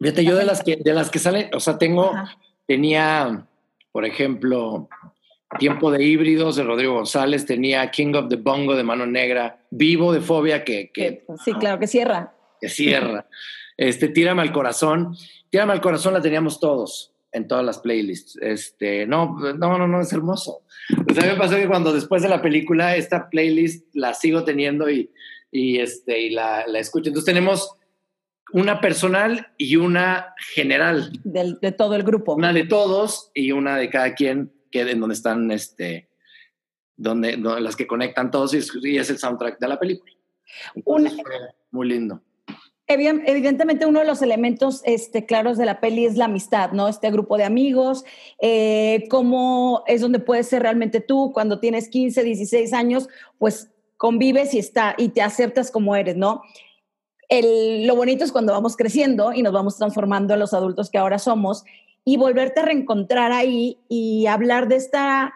Fíjate, 0.00 0.24
yo 0.24 0.36
de 0.36 0.44
las 0.44 0.62
que, 0.62 0.76
de 0.76 0.94
las 0.94 1.10
que 1.10 1.18
salen, 1.18 1.48
o 1.54 1.60
sea, 1.60 1.78
tengo, 1.78 2.12
tenía, 2.66 3.46
por 3.92 4.04
ejemplo, 4.04 4.88
Tiempo 5.58 5.90
de 5.90 6.04
Híbridos 6.04 6.56
de 6.56 6.64
Rodrigo 6.64 6.94
González, 6.94 7.46
tenía 7.46 7.90
King 7.90 8.14
of 8.14 8.28
the 8.28 8.36
Bongo 8.36 8.74
de 8.74 8.82
Mano 8.82 9.06
Negra, 9.06 9.64
Vivo 9.70 10.12
de 10.12 10.20
Fobia, 10.20 10.64
que... 10.64 10.90
que 10.92 11.24
sí, 11.44 11.52
claro, 11.54 11.78
que 11.78 11.86
cierra. 11.86 12.34
Que 12.60 12.68
cierra. 12.68 13.26
Este, 13.78 14.08
Tírame 14.08 14.42
al 14.42 14.52
Corazón. 14.52 15.16
Tírame 15.48 15.72
al 15.72 15.80
Corazón 15.80 16.12
la 16.12 16.20
teníamos 16.20 16.60
todos 16.60 17.14
en 17.32 17.48
todas 17.48 17.64
las 17.64 17.78
playlists. 17.78 18.36
Este, 18.42 19.06
no, 19.06 19.38
no, 19.38 19.78
no, 19.78 19.88
no, 19.88 20.00
es 20.02 20.12
hermoso. 20.12 20.62
O 21.10 21.14
sea, 21.14 21.32
me 21.32 21.38
pasó 21.38 21.56
que 21.56 21.68
cuando 21.68 21.94
después 21.94 22.22
de 22.22 22.28
la 22.28 22.42
película, 22.42 22.96
esta 22.96 23.30
playlist 23.30 23.86
la 23.94 24.12
sigo 24.12 24.44
teniendo 24.44 24.90
y, 24.90 25.10
y, 25.50 25.78
este, 25.78 26.20
y 26.20 26.30
la, 26.30 26.66
la 26.66 26.78
escucho. 26.78 27.08
Entonces 27.08 27.32
tenemos 27.32 27.78
una 28.52 28.80
personal 28.80 29.48
y 29.56 29.76
una 29.76 30.34
general. 30.54 31.12
de 31.24 31.72
todo 31.72 31.94
el 31.94 32.02
grupo. 32.02 32.34
Una 32.34 32.52
de 32.52 32.64
todos 32.64 33.30
y 33.34 33.52
una 33.52 33.76
de 33.76 33.90
cada 33.90 34.14
quien, 34.14 34.52
que 34.70 34.82
en 34.82 35.00
donde 35.00 35.14
están, 35.14 35.50
este, 35.50 36.08
donde, 36.96 37.36
las 37.36 37.76
que 37.76 37.86
conectan 37.86 38.30
todos 38.30 38.54
y 38.54 38.96
es, 38.96 39.10
el 39.10 39.18
soundtrack 39.18 39.58
de 39.58 39.68
la 39.68 39.78
película. 39.78 40.12
muy 41.70 41.88
lindo. 41.88 42.22
Evidentemente 42.90 43.84
uno 43.84 44.00
de 44.00 44.06
los 44.06 44.22
elementos 44.22 44.80
este, 44.86 45.26
claros 45.26 45.58
de 45.58 45.66
la 45.66 45.78
peli 45.78 46.06
es 46.06 46.16
la 46.16 46.24
amistad, 46.24 46.72
¿no? 46.72 46.88
Este 46.88 47.10
grupo 47.10 47.36
de 47.36 47.44
amigos, 47.44 48.06
eh, 48.40 49.06
cómo 49.10 49.82
es 49.86 50.00
donde 50.00 50.20
puedes 50.20 50.48
ser 50.48 50.62
realmente 50.62 51.00
tú 51.00 51.30
cuando 51.34 51.60
tienes 51.60 51.90
15, 51.90 52.24
16 52.24 52.72
años, 52.72 53.08
pues 53.36 53.70
convives 53.98 54.54
y, 54.54 54.58
está, 54.58 54.94
y 54.96 55.10
te 55.10 55.20
aceptas 55.20 55.70
como 55.70 55.96
eres, 55.96 56.16
¿no? 56.16 56.40
El, 57.28 57.86
lo 57.86 57.94
bonito 57.94 58.24
es 58.24 58.32
cuando 58.32 58.54
vamos 58.54 58.74
creciendo 58.74 59.34
y 59.34 59.42
nos 59.42 59.52
vamos 59.52 59.76
transformando 59.76 60.32
en 60.32 60.40
los 60.40 60.54
adultos 60.54 60.88
que 60.88 60.96
ahora 60.96 61.18
somos 61.18 61.64
y 62.06 62.16
volverte 62.16 62.60
a 62.60 62.64
reencontrar 62.64 63.32
ahí 63.32 63.76
y 63.90 64.24
hablar 64.28 64.66
de 64.66 64.76
esta 64.76 65.34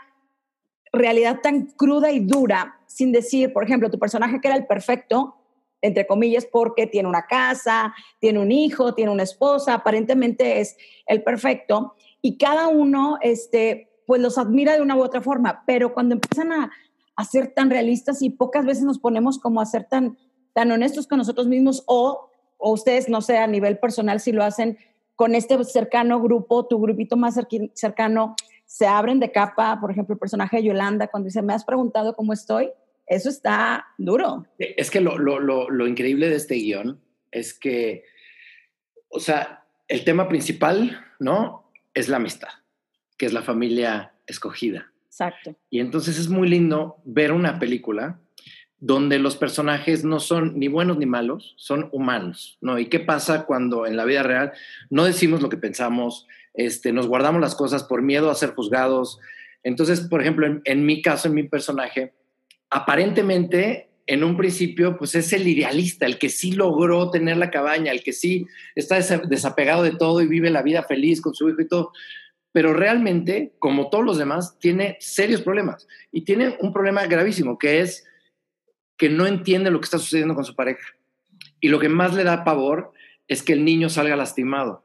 realidad 0.91 1.41
tan 1.43 1.67
cruda 1.67 2.13
y 2.13 2.21
dura, 2.21 2.81
sin 2.87 3.13
decir, 3.13 3.53
por 3.53 3.65
ejemplo, 3.65 3.91
tu 3.91 3.99
personaje 3.99 4.41
que 4.41 4.49
era 4.49 4.57
el 4.57 4.67
perfecto, 4.67 5.37
entre 5.83 6.07
comillas, 6.07 6.47
porque 6.47 6.87
tiene 6.87 7.09
una 7.09 7.27
casa, 7.27 7.93
tiene 8.21 8.39
un 8.39 8.51
hijo, 8.51 8.95
tiene 8.95 9.11
una 9.11 9.25
esposa, 9.25 9.75
aparentemente 9.75 10.61
es 10.61 10.77
el 11.07 11.23
perfecto, 11.23 11.95
y 12.23 12.39
cada 12.39 12.69
uno, 12.69 13.19
este, 13.21 13.91
pues 14.07 14.23
los 14.23 14.39
admira 14.39 14.75
de 14.75 14.81
una 14.81 14.97
u 14.97 15.03
otra 15.03 15.21
forma, 15.21 15.65
pero 15.67 15.93
cuando 15.93 16.15
empiezan 16.15 16.53
a, 16.53 16.71
a 17.17 17.25
ser 17.25 17.49
tan 17.49 17.69
realistas 17.69 18.23
y 18.23 18.31
pocas 18.31 18.65
veces 18.65 18.85
nos 18.85 18.99
ponemos 18.99 19.39
como 19.39 19.61
a 19.61 19.67
ser 19.67 19.85
tan, 19.85 20.17
tan 20.53 20.71
honestos 20.71 21.07
con 21.07 21.19
nosotros 21.19 21.49
mismos 21.49 21.83
o, 21.87 22.31
o 22.57 22.73
ustedes, 22.73 23.09
no 23.09 23.21
sé, 23.21 23.39
a 23.39 23.47
nivel 23.47 23.79
personal, 23.79 24.21
si 24.21 24.33
lo 24.33 24.45
hacen 24.45 24.79
con 25.17 25.35
este 25.35 25.63
cercano 25.65 26.21
grupo, 26.21 26.67
tu 26.67 26.81
grupito 26.81 27.17
más 27.17 27.39
cercano, 27.75 28.35
se 28.65 28.87
abren 28.87 29.21
de 29.21 29.31
capa, 29.31 29.79
por 29.81 29.91
ejemplo, 29.91 30.15
el 30.15 30.19
personaje 30.19 30.57
de 30.57 30.65
Yolanda, 30.65 31.09
cuando 31.09 31.27
dice, 31.27 31.43
me 31.43 31.53
has 31.53 31.65
preguntado 31.65 32.17
cómo 32.17 32.33
estoy, 32.33 32.71
eso 33.07 33.29
está 33.29 33.87
duro. 33.99 34.47
Es 34.59 34.91
que 34.91 35.01
lo, 35.01 35.19
lo, 35.19 35.39
lo, 35.39 35.69
lo, 35.71 35.87
increíble 35.87 36.29
de 36.29 36.37
este 36.37 36.55
guion 36.55 37.01
es 37.31 37.55
que, 37.55 38.05
o 39.09 39.21
sea, 39.21 39.65
el 39.89 40.05
tema 40.05 40.29
principal, 40.29 41.05
¿no? 41.19 41.71
Es 41.95 42.09
la 42.09 42.17
amistad, 42.17 42.49
que 43.17 43.27
es 43.27 43.33
la 43.33 43.43
familia 43.43 44.15
escogida. 44.27 44.93
Exacto. 45.07 45.57
Y 45.69 45.81
entonces 45.81 46.19
es 46.19 46.29
muy 46.29 46.49
lindo 46.49 46.97
ver 47.05 47.33
una 47.33 47.59
película 47.59 48.19
donde 48.79 49.19
los 49.19 49.37
personajes 49.37 50.05
no 50.05 50.19
son 50.19 50.59
ni 50.59 50.67
buenos 50.67 50.99
ni 50.99 51.07
malos, 51.07 51.55
son 51.57 51.89
humanos, 51.93 52.59
¿no? 52.61 52.79
¿Y 52.79 52.87
qué 52.87 52.99
pasa 52.99 53.45
cuando 53.45 53.87
en 53.87 53.97
la 53.97 54.05
vida 54.05 54.25
real 54.25 54.53
no 54.91 55.05
decimos 55.05 55.41
lo 55.41 55.49
que 55.49 55.57
pensamos, 55.57 56.27
este, 56.55 56.93
nos 56.93 57.07
guardamos 57.07 57.41
las 57.41 57.55
cosas 57.55 57.85
por 57.85 58.03
miedo 58.03 58.31
a 58.31 58.35
ser 58.35 58.55
juzgados? 58.55 59.21
Entonces, 59.63 60.01
por 60.01 60.21
ejemplo, 60.21 60.47
en, 60.47 60.63
en 60.65 60.85
mi 60.85 61.01
caso, 61.01 61.29
en 61.29 61.35
mi 61.35 61.45
personaje, 61.45 62.13
aparentemente 62.73 63.91
en 64.07 64.25
un 64.25 64.37
principio, 64.37 64.97
pues 64.97 65.15
es 65.15 65.33
el 65.35 65.47
idealista, 65.47 66.07
el 66.07 66.19
que 66.19 66.31
sí 66.31 66.53
logró 66.53 67.11
tener 67.11 67.37
la 67.37 67.51
cabaña, 67.51 67.93
el 67.93 68.03
que 68.03 68.15
sí 68.15 68.47
está 68.75 68.97
desapegado 68.97 69.83
de 69.83 69.93
todo 69.93 70.23
y 70.23 70.27
vive 70.27 70.51
la 70.51 70.63
vida 70.63 70.83
feliz 70.83 71.21
con 71.21 71.35
su 71.35 71.49
hijo 71.51 71.61
y 71.61 71.69
todo. 71.69 71.93
Pero 72.51 72.73
realmente, 72.73 73.53
como 73.59 73.91
todos 73.91 74.05
los 74.05 74.19
demás, 74.19 74.59
tiene 74.59 74.97
serios 75.01 75.43
problemas. 75.43 75.87
Y 76.11 76.23
tiene 76.23 76.57
un 76.61 76.73
problema 76.73 77.07
gravísimo, 77.07 77.59
que 77.59 77.81
es 77.81 78.07
que 78.97 79.11
no 79.11 79.27
entiende 79.27 79.71
lo 79.71 79.79
que 79.79 79.85
está 79.85 79.99
sucediendo 79.99 80.35
con 80.35 80.45
su 80.45 80.57
pareja. 80.57 80.87
Y 81.61 81.69
lo 81.69 81.79
que 81.79 81.91
más 81.91 82.15
le 82.15 82.25
da 82.25 82.45
pavor 82.45 82.93
es 83.29 83.43
que 83.43 83.53
el 83.53 83.65
niño 83.65 83.91
salga 83.91 84.17
lastimado. 84.17 84.85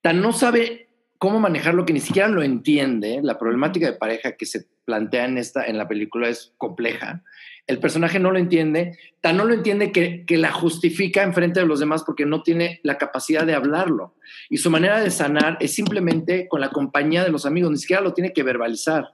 Tan 0.00 0.22
no 0.22 0.32
sabe 0.32 0.87
cómo 1.18 1.40
manejarlo 1.40 1.84
que 1.84 1.92
ni 1.92 2.00
siquiera 2.00 2.28
lo 2.28 2.42
entiende. 2.42 3.20
La 3.22 3.38
problemática 3.38 3.86
de 3.86 3.96
pareja 3.96 4.32
que 4.32 4.46
se 4.46 4.66
plantea 4.84 5.26
en, 5.26 5.38
esta, 5.38 5.66
en 5.66 5.76
la 5.76 5.88
película 5.88 6.28
es 6.28 6.52
compleja 6.56 7.22
el 7.68 7.78
personaje 7.80 8.18
no 8.18 8.32
lo 8.32 8.38
entiende, 8.38 8.98
tan 9.20 9.36
no 9.36 9.44
lo 9.44 9.52
entiende 9.52 9.92
que, 9.92 10.24
la 10.38 10.50
justifica 10.50 11.22
en 11.22 11.34
frente 11.34 11.60
de 11.60 11.66
los 11.66 11.78
demás 11.78 12.02
porque 12.02 12.24
no 12.24 12.42
tiene 12.42 12.80
la 12.82 12.96
capacidad 12.96 13.44
de 13.44 13.54
hablarlo. 13.54 14.14
Y 14.48 14.56
su 14.56 14.70
manera 14.70 15.00
de 15.00 15.10
sanar 15.10 15.58
es 15.60 15.74
simplemente 15.74 16.48
con 16.48 16.62
la 16.62 16.70
compañía 16.70 17.22
de 17.22 17.30
los 17.30 17.44
amigos, 17.44 17.70
ni 17.70 17.76
siquiera 17.76 18.02
lo 18.02 18.14
tiene 18.14 18.32
que 18.32 18.42
verbalizar. 18.42 19.12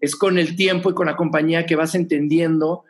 Es 0.00 0.16
con 0.16 0.38
el 0.38 0.56
tiempo 0.56 0.90
y 0.90 0.94
con 0.94 1.06
la 1.06 1.16
compañía 1.16 1.64
que 1.64 1.76
vas 1.76 1.94
entendiendo 1.94 2.84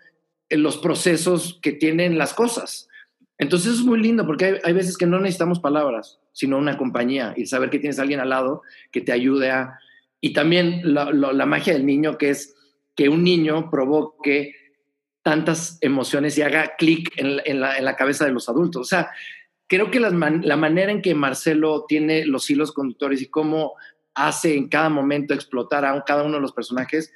eh, 0.49 0.57
los 0.57 0.79
procesos 0.79 1.61
que 1.63 1.73
tienen 1.73 2.19
las 2.19 2.35
cosas. 2.35 2.89
Entonces 3.38 3.75
es 3.75 3.81
muy 3.83 4.01
lindo 4.01 4.27
porque 4.27 4.61
hay, 4.62 4.72
veces 4.72 4.96
que 4.96 5.07
no 5.07 5.18
necesitamos 5.18 5.61
palabras, 5.61 6.18
sino 6.33 6.57
una 6.57 6.79
compañía 6.79 7.35
y 7.37 7.46
saber 7.46 7.70
que 7.70 7.79
tienes 7.79 7.99
a 7.99 8.03
alguien 8.03 8.20
al 8.20 8.31
lado 8.31 8.62
que 8.90 9.01
te 9.01 9.12
ayude 9.12 9.51
a... 9.51 9.79
Y 10.20 10.33
también 10.33 10.81
la, 10.85 11.46
magia 11.46 11.75
del 11.75 11.85
niño, 11.85 12.16
que 12.16 12.31
es 12.31 12.55
que 12.94 13.09
un 13.09 13.22
niño 13.22 13.70
provoque 13.70 14.55
tantas 15.22 15.79
emociones 15.83 16.38
y 16.38 16.42
haga 16.42 16.77
clic 16.77 17.12
en, 17.16 17.61
la, 17.61 17.96
cabeza 17.96 18.25
de 18.25 18.33
los 18.33 18.49
adultos. 18.49 18.81
O 18.81 18.85
sea, 18.85 19.11
creo 19.66 19.90
que 19.90 20.01
la 20.01 20.11
manera 20.11 20.90
en 20.90 21.03
que 21.03 21.14
Marcelo 21.14 21.85
tiene 21.87 22.25
los 22.25 22.49
hilos 22.49 22.72
conductores 22.72 23.20
y 23.20 23.27
cómo 23.27 23.75
hace 24.16 24.57
en 24.57 24.68
cada 24.68 24.88
momento 24.88 25.35
explotar 25.35 25.85
a 25.85 26.03
cada 26.05 26.25
uno 26.25 26.37
de 26.37 26.40
los 26.40 26.53
personajes 26.53 27.12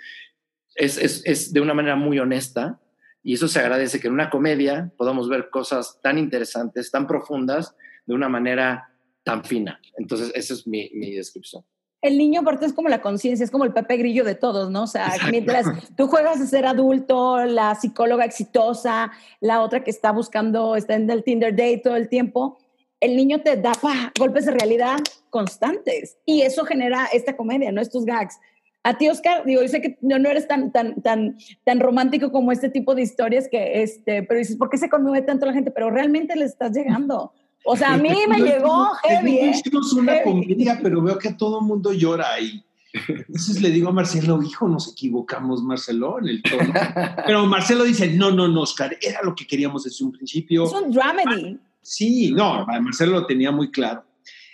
es, 0.75 1.25
es, 1.25 1.53
de 1.53 1.61
una 1.61 1.75
manera 1.75 1.97
muy 1.97 2.19
honesta 2.19 2.79
y 3.23 3.35
eso 3.35 3.49
se 3.49 3.61
agradece 3.61 4.01
que 4.01 4.09
en 4.09 4.15
una 4.15 4.31
comedia 4.31 4.93
podamos 4.97 5.29
ver 5.29 5.51
cosas 5.51 5.99
tan 6.03 6.19
interesantes, 6.19 6.91
tan 6.91 7.07
profundas, 7.07 7.75
de 8.07 8.15
una 8.15 8.29
manera 8.29 8.89
tan 9.23 9.45
fina. 9.45 9.81
Entonces, 9.97 10.33
esa 10.35 10.55
es 10.55 10.67
mi, 10.67 10.91
mi 10.95 11.13
descripción 11.13 11.65
el 12.03 12.17
niño 12.17 12.41
aparte 12.41 12.67
es 12.67 12.73
como 12.73 12.89
la 12.89 13.03
conciencia, 13.03 13.45
es 13.45 13.51
como 13.51 13.65
el 13.65 13.73
Pepe 13.73 13.97
Grillo 13.97 14.25
de 14.25 14.35
todos, 14.35 14.71
¿no? 14.71 14.85
O 14.85 14.87
sea, 14.87 15.13
mientras 15.31 15.67
tú 15.97 16.07
juegas 16.07 16.41
a 16.41 16.47
ser 16.47 16.67
adulto, 16.67 17.45
la 17.45 17.75
psicóloga 17.75 18.25
exitosa, 18.25 19.13
la 19.41 19.61
otra 19.61 19.85
que 19.85 19.91
está 19.91 20.11
buscando, 20.11 20.77
está 20.77 20.95
en 20.95 21.11
el 21.11 21.23
Tinder 21.23 21.55
Day 21.55 21.83
todo 21.83 21.97
el 21.97 22.09
tiempo, 22.09 22.59
el 23.01 23.17
niño 23.17 23.43
te 23.43 23.57
da 23.57 23.73
golpes 24.19 24.47
de 24.47 24.53
realidad 24.53 24.99
constantes 25.31 26.19
y 26.25 26.43
eso 26.43 26.65
genera 26.65 27.07
esta 27.13 27.37
comedia, 27.37 27.71
¿no? 27.73 27.81
Estos 27.81 28.05
gags. 28.05 28.39
A 28.83 28.97
ti, 28.97 29.09
Oscar, 29.09 29.45
digo, 29.45 29.61
yo 29.61 29.69
sé 29.69 29.83
que 29.83 29.99
no, 30.01 30.19
no 30.19 30.31
eres 30.31 30.49
tan, 30.49 30.73
tan, 30.73 31.03
tan, 31.03 31.37
tan 31.65 31.81
romántico 31.81 32.33
como 32.33 32.51
este 32.51 32.71
tipo 32.71 32.95
de 32.95 33.03
historias 33.03 33.47
que, 33.51 33.83
este, 33.83 34.23
pero 34.23 34.39
dices, 34.39 34.57
¿por 34.57 34.71
qué 34.71 34.79
se 34.79 34.89
conmueve 34.89 35.27
tanto 35.27 35.45
la 35.45 35.53
gente? 35.53 35.71
Pero 35.71 35.91
realmente 35.91 36.35
le 36.35 36.47
estás 36.47 36.73
llegando. 36.73 37.33
O 37.65 37.77
sea, 37.77 37.93
a 37.93 37.97
mí 37.99 38.11
me 38.27 38.41
llegó 38.41 38.95
heavy. 39.03 39.39
¿eh? 39.39 39.51
Hicimos 39.51 39.93
una 39.93 40.23
comedia, 40.23 40.81
pero 40.83 41.03
veo 41.03 41.19
que 41.19 41.35
todo 41.35 41.61
el 41.61 41.67
mundo 41.67 41.93
llora 41.93 42.33
ahí. 42.33 42.65
Entonces 43.09 43.61
le 43.61 43.71
digo 43.71 43.91
a 43.91 43.93
Marcelo, 43.93 44.43
hijo, 44.43 44.67
nos 44.67 44.93
equivocamos, 44.93 45.63
Marcelo, 45.63 46.19
en 46.19 46.29
el 46.29 46.43
tono. 46.43 46.73
Pero 47.27 47.47
Marcelo 47.47 47.85
dice, 47.85 48.09
no, 48.11 48.33
no, 48.33 48.49
no, 48.49 48.63
Oscar, 48.63 48.97
era 49.01 49.23
lo 49.23 49.35
que 49.35 49.47
queríamos 49.47 49.85
desde 49.85 50.05
un 50.05 50.11
principio. 50.11 50.65
Es 50.65 50.73
un 50.73 50.91
dramedy. 50.91 51.59
Sí, 51.81 52.33
no, 52.33 52.67
Marcelo 52.67 53.13
lo 53.13 53.27
tenía 53.27 53.53
muy 53.53 53.71
claro. 53.71 54.05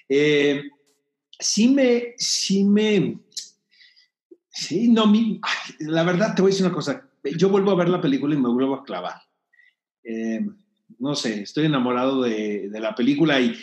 Eh, 0.09 0.65
sí 1.39 1.69
me, 1.69 2.15
sí 2.19 2.65
me, 2.65 3.19
sí, 4.57 4.89
no, 4.89 5.07
mi, 5.07 5.41
la 5.81 6.03
verdad 6.03 6.35
te 6.35 6.43
voy 6.43 6.51
a 6.51 6.53
decir 6.53 6.67
una 6.67 6.75
cosa. 6.75 7.09
Yo 7.37 7.49
vuelvo 7.51 7.73
a 7.73 7.77
ver 7.77 7.89
la 7.89 8.01
película 8.01 8.35
y 8.35 8.39
me 8.39 8.49
vuelvo 8.49 8.75
a 8.75 8.85
clavar. 8.85 9.21
Eh, 10.03 10.41
no 10.99 11.15
sé, 11.15 11.43
estoy 11.43 11.67
enamorado 11.67 12.23
de, 12.23 12.71
la 12.73 12.95
película 12.95 13.41
y, 13.41 13.55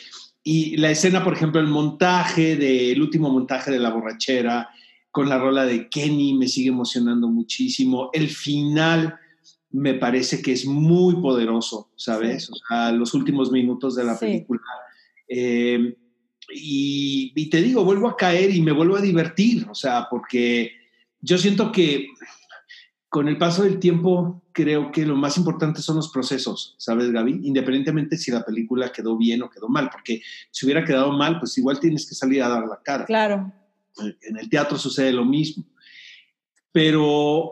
y, 0.43 0.77
la 0.77 0.91
escena, 0.91 1.23
por 1.23 1.33
ejemplo, 1.33 1.59
el 1.59 1.67
montaje, 1.67 2.55
del 2.55 3.01
último 3.01 3.29
montaje 3.29 3.71
de 3.71 3.79
la 3.79 3.89
borrachera 3.89 4.69
con 5.09 5.29
la 5.29 5.37
rola 5.37 5.65
de 5.65 5.89
Kenny 5.89 6.33
me 6.33 6.47
sigue 6.47 6.69
emocionando 6.69 7.27
muchísimo. 7.27 8.09
El 8.13 8.29
final 8.29 9.15
me 9.69 9.93
parece 9.93 10.41
que 10.41 10.51
es 10.51 10.65
muy 10.65 11.15
poderoso, 11.15 11.91
¿sabes? 11.95 12.49
O 12.49 12.55
sea, 12.55 12.91
los 12.91 13.13
últimos 13.13 13.51
minutos 13.51 13.95
de 13.95 14.03
la 14.03 14.17
película. 14.17 14.61
Eh, 15.27 15.95
y, 16.53 17.31
y, 17.35 17.49
te 17.49 17.61
digo, 17.61 17.85
vuelvo 17.85 18.09
a 18.09 18.17
caer 18.17 18.53
y 18.53 18.61
me 18.61 18.71
vuelvo 18.71 18.97
a 18.97 19.01
divertir, 19.01 19.67
o 19.69 19.75
sea, 19.75 20.07
porque 20.09 20.71
yo 21.23 21.37
siento 21.37 21.71
que 21.71 22.09
con 23.09 23.27
el 23.27 23.37
paso 23.37 23.63
del 23.63 23.79
tiempo, 23.79 24.43
creo 24.51 24.91
que 24.91 25.05
lo 25.05 25.15
más 25.15 25.37
importante 25.37 25.81
son 25.81 25.97
los 25.97 26.09
procesos, 26.09 26.75
¿sabes, 26.77 27.11
Gaby? 27.11 27.41
Independientemente 27.43 28.17
si 28.17 28.31
la 28.31 28.43
película 28.43 28.91
quedó 28.91 29.15
bien 29.17 29.41
o 29.43 29.49
quedó 29.49 29.69
mal, 29.69 29.89
porque 29.91 30.21
si 30.51 30.65
hubiera 30.65 30.83
quedado 30.83 31.11
mal, 31.11 31.39
pues 31.39 31.57
igual 31.57 31.79
tienes 31.79 32.07
que 32.07 32.15
salir 32.15 32.41
a 32.43 32.49
dar 32.49 32.65
la 32.67 32.81
cara. 32.83 33.05
Claro. 33.05 33.51
En 33.99 34.37
el 34.37 34.49
teatro 34.49 34.77
sucede 34.77 35.13
lo 35.13 35.25
mismo. 35.25 35.63
Pero 36.71 37.51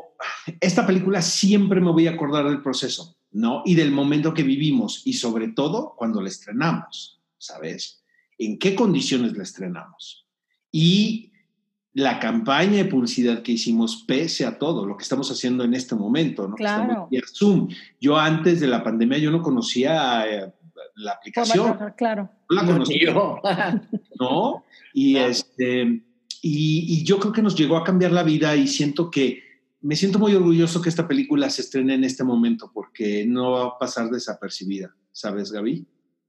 esta 0.60 0.86
película 0.86 1.22
siempre 1.22 1.80
me 1.80 1.92
voy 1.92 2.08
a 2.08 2.12
acordar 2.12 2.50
del 2.50 2.64
proceso, 2.64 3.16
¿no? 3.32 3.62
Y 3.64 3.76
del 3.76 3.92
momento 3.92 4.34
que 4.34 4.44
vivimos 4.44 5.04
y 5.06 5.14
sobre 5.14 5.50
todo 5.50 5.94
cuando 5.96 6.22
la 6.22 6.30
estrenamos, 6.30 7.22
¿sabes? 7.38 8.04
¿En 8.40 8.58
qué 8.58 8.74
condiciones 8.74 9.38
la 9.38 9.44
estrenamos? 9.44 10.26
Y 10.72 11.31
la 11.94 12.20
campaña 12.20 12.78
de 12.78 12.86
publicidad 12.86 13.42
que 13.42 13.54
hicimos 13.54 14.04
pese 14.08 14.46
a 14.46 14.58
todo 14.58 14.86
lo 14.86 14.96
que 14.96 15.04
estamos 15.04 15.30
haciendo 15.30 15.64
en 15.64 15.74
este 15.74 15.96
momento, 15.96 16.48
¿no? 16.48 16.56
Claro. 16.56 17.10
Zoom. 17.34 17.70
Yo 18.00 18.18
antes 18.18 18.60
de 18.60 18.68
la 18.68 18.84
pandemia 18.84 19.18
yo 19.18 19.30
no 19.30 19.42
conocía 19.42 20.26
eh, 20.26 20.54
la 20.96 21.14
aplicación. 21.14 21.78
Claro. 21.98 22.30
No 22.50 22.56
la 22.56 22.66
conocía. 22.66 23.14
¿No? 24.20 24.64
Y 24.94 25.18
este 25.18 26.02
y, 26.42 27.04
yo 27.04 27.20
creo 27.20 27.34
que 27.34 27.42
nos 27.42 27.56
llegó 27.56 27.78
a 27.78 27.84
cambiar 27.84 28.12
la 28.12 28.24
vida 28.24 28.56
y 28.56 28.68
siento 28.68 29.12
que 29.12 29.44
me 29.82 29.96
siento 29.96 30.20
muy 30.20 30.34
orgulloso 30.34 30.82
que 30.82 30.90
esta 30.90 31.08
película 31.08 31.50
se 31.50 31.62
estrene 31.62 31.96
en 31.96 32.04
este 32.04 32.24
momento 32.24 32.72
porque 32.74 33.26
no 33.28 33.52
va 33.52 33.66
a 33.66 33.78
pasar 33.80 34.10
desapercibida, 34.10 34.96
¿sabes, 35.12 35.52
Gaby? 35.52 35.86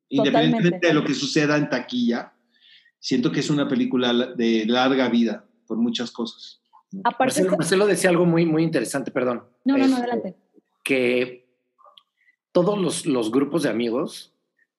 Independientemente 0.08 0.88
de 0.88 0.94
lo 0.94 1.04
que 1.04 1.14
suceda 1.14 1.56
en 1.56 1.68
taquilla, 1.68 2.32
siento 2.98 3.30
que 3.30 3.40
es 3.40 3.50
una 3.50 3.68
película 3.68 4.12
de 4.12 4.64
larga 4.66 5.08
vida 5.08 5.46
por 5.66 5.76
muchas 5.78 6.10
cosas. 6.10 6.62
Aparte 7.04 7.44
Marcelo, 7.44 7.86
decía 7.86 8.10
algo 8.10 8.26
muy, 8.26 8.44
muy 8.44 8.62
interesante, 8.62 9.10
perdón. 9.10 9.44
No, 9.64 9.76
no, 9.76 9.78
no, 9.78 9.84
este, 9.84 9.96
adelante. 9.96 10.34
Que 10.84 11.48
todos 12.52 12.78
los, 12.78 13.06
los 13.06 13.30
grupos 13.30 13.62
de 13.62 13.70
amigos 13.70 14.34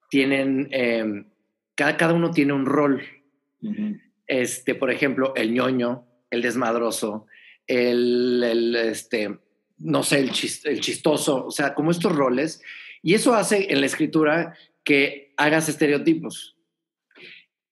tienen, 0.10 0.68
em, 0.72 1.26
cada, 1.76 1.98
cada 1.98 2.14
uno 2.14 2.32
tiene 2.32 2.54
un 2.54 2.66
rol. 2.66 3.02
Este, 4.28 4.76
por 4.76 4.92
ejemplo, 4.92 5.34
el 5.36 5.54
ñoño, 5.54 6.06
el 6.30 6.42
desmadroso, 6.42 7.26
el, 7.66 8.44
el 8.44 8.76
este, 8.76 9.40
no 9.78 10.04
sé, 10.04 10.20
el, 10.20 10.32
el 10.66 10.80
chistoso, 10.82 11.46
o 11.48 11.52
sea, 11.52 11.74
como 11.74 11.92
estos 11.92 12.16
roles. 12.16 12.62
Y 13.02 13.16
eso 13.16 13.34
hace 13.34 13.72
en 13.72 13.80
la 13.80 13.88
escritura 13.88 14.56
que 14.84 15.34
hagas 15.38 15.70
estereotipos. 15.70 16.53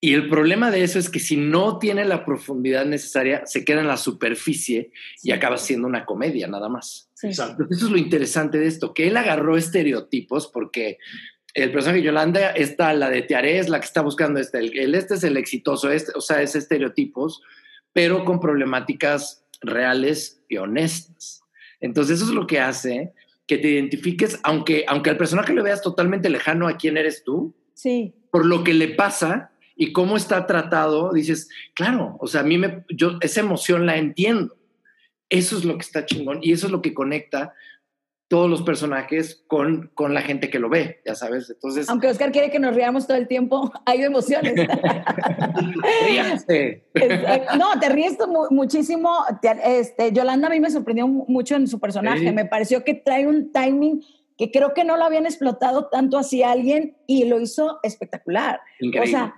Y 0.03 0.15
el 0.15 0.29
problema 0.29 0.71
de 0.71 0.83
eso 0.83 0.97
es 0.97 1.11
que 1.11 1.19
si 1.19 1.37
no 1.37 1.77
tiene 1.77 2.05
la 2.05 2.25
profundidad 2.25 2.85
necesaria, 2.85 3.45
se 3.45 3.63
queda 3.63 3.81
en 3.81 3.87
la 3.87 3.97
superficie 3.97 4.91
y 5.21 5.31
acaba 5.31 5.57
siendo 5.57 5.87
una 5.87 6.05
comedia 6.05 6.47
nada 6.47 6.69
más. 6.69 7.11
Eso 7.21 7.55
es 7.69 7.81
lo 7.83 7.97
interesante 7.97 8.57
de 8.57 8.65
esto, 8.65 8.95
que 8.95 9.07
él 9.07 9.15
agarró 9.15 9.57
estereotipos 9.57 10.47
porque 10.47 10.97
el 11.53 11.71
personaje 11.71 11.99
de 11.99 12.07
Yolanda 12.07 12.49
está, 12.49 12.93
la 12.93 13.11
de 13.11 13.21
Tiare 13.21 13.59
es 13.59 13.69
la 13.69 13.79
que 13.79 13.85
está 13.85 14.01
buscando 14.01 14.39
este, 14.39 14.57
el, 14.57 14.95
este 14.95 15.13
es 15.13 15.23
el 15.23 15.37
exitoso, 15.37 15.91
este, 15.91 16.13
o 16.15 16.21
sea, 16.21 16.41
es 16.41 16.55
estereotipos, 16.55 17.43
pero 17.93 18.25
con 18.25 18.39
problemáticas 18.39 19.45
reales 19.61 20.41
y 20.49 20.57
honestas. 20.57 21.43
Entonces 21.79 22.17
eso 22.17 22.29
es 22.29 22.35
lo 22.35 22.47
que 22.47 22.59
hace 22.59 23.13
que 23.45 23.59
te 23.59 23.69
identifiques, 23.69 24.39
aunque, 24.43 24.85
aunque 24.87 25.11
al 25.11 25.17
personaje 25.17 25.53
lo 25.53 25.61
veas 25.61 25.83
totalmente 25.83 26.29
lejano 26.29 26.67
a 26.67 26.77
quién 26.77 26.97
eres 26.97 27.23
tú, 27.23 27.53
sí. 27.75 28.15
por 28.31 28.45
lo 28.45 28.63
que 28.63 28.73
le 28.73 28.87
pasa, 28.87 29.50
y 29.81 29.93
cómo 29.93 30.15
está 30.15 30.45
tratado, 30.45 31.11
dices, 31.11 31.49
claro, 31.73 32.15
o 32.19 32.27
sea, 32.27 32.41
a 32.41 32.43
mí 32.43 32.59
me, 32.59 32.85
yo 32.95 33.17
esa 33.21 33.39
emoción 33.39 33.87
la 33.87 33.97
entiendo. 33.97 34.55
Eso 35.27 35.57
es 35.57 35.65
lo 35.65 35.75
que 35.75 35.81
está 35.81 36.05
chingón 36.05 36.37
y 36.43 36.51
eso 36.51 36.67
es 36.67 36.71
lo 36.71 36.83
que 36.83 36.93
conecta 36.93 37.55
todos 38.27 38.47
los 38.47 38.61
personajes 38.61 39.43
con, 39.47 39.89
con 39.95 40.13
la 40.13 40.21
gente 40.21 40.51
que 40.51 40.59
lo 40.59 40.69
ve, 40.69 41.01
ya 41.03 41.15
sabes. 41.15 41.49
Entonces, 41.49 41.89
Aunque 41.89 42.09
Oscar 42.09 42.31
quiere 42.31 42.51
que 42.51 42.59
nos 42.59 42.75
riamos 42.75 43.07
todo 43.07 43.17
el 43.17 43.27
tiempo, 43.27 43.73
hay 43.87 44.03
emociones. 44.03 44.53
no, 47.57 47.79
te 47.79 47.89
ríes 47.89 48.19
muchísimo. 48.51 49.25
Este, 49.65 50.11
Yolanda 50.11 50.45
a 50.45 50.51
mí 50.51 50.59
me 50.59 50.69
sorprendió 50.69 51.07
mucho 51.07 51.55
en 51.55 51.67
su 51.67 51.79
personaje. 51.79 52.31
Me 52.31 52.45
pareció 52.45 52.83
que 52.83 52.93
trae 52.93 53.25
un 53.25 53.51
timing 53.51 54.05
que 54.37 54.51
creo 54.51 54.75
que 54.75 54.83
no 54.83 54.95
lo 54.95 55.05
habían 55.05 55.25
explotado 55.25 55.87
tanto 55.87 56.19
así 56.19 56.43
alguien 56.43 56.97
y 57.07 57.25
lo 57.25 57.41
hizo 57.41 57.79
espectacular. 57.81 58.61
O 59.01 59.07
sea, 59.07 59.33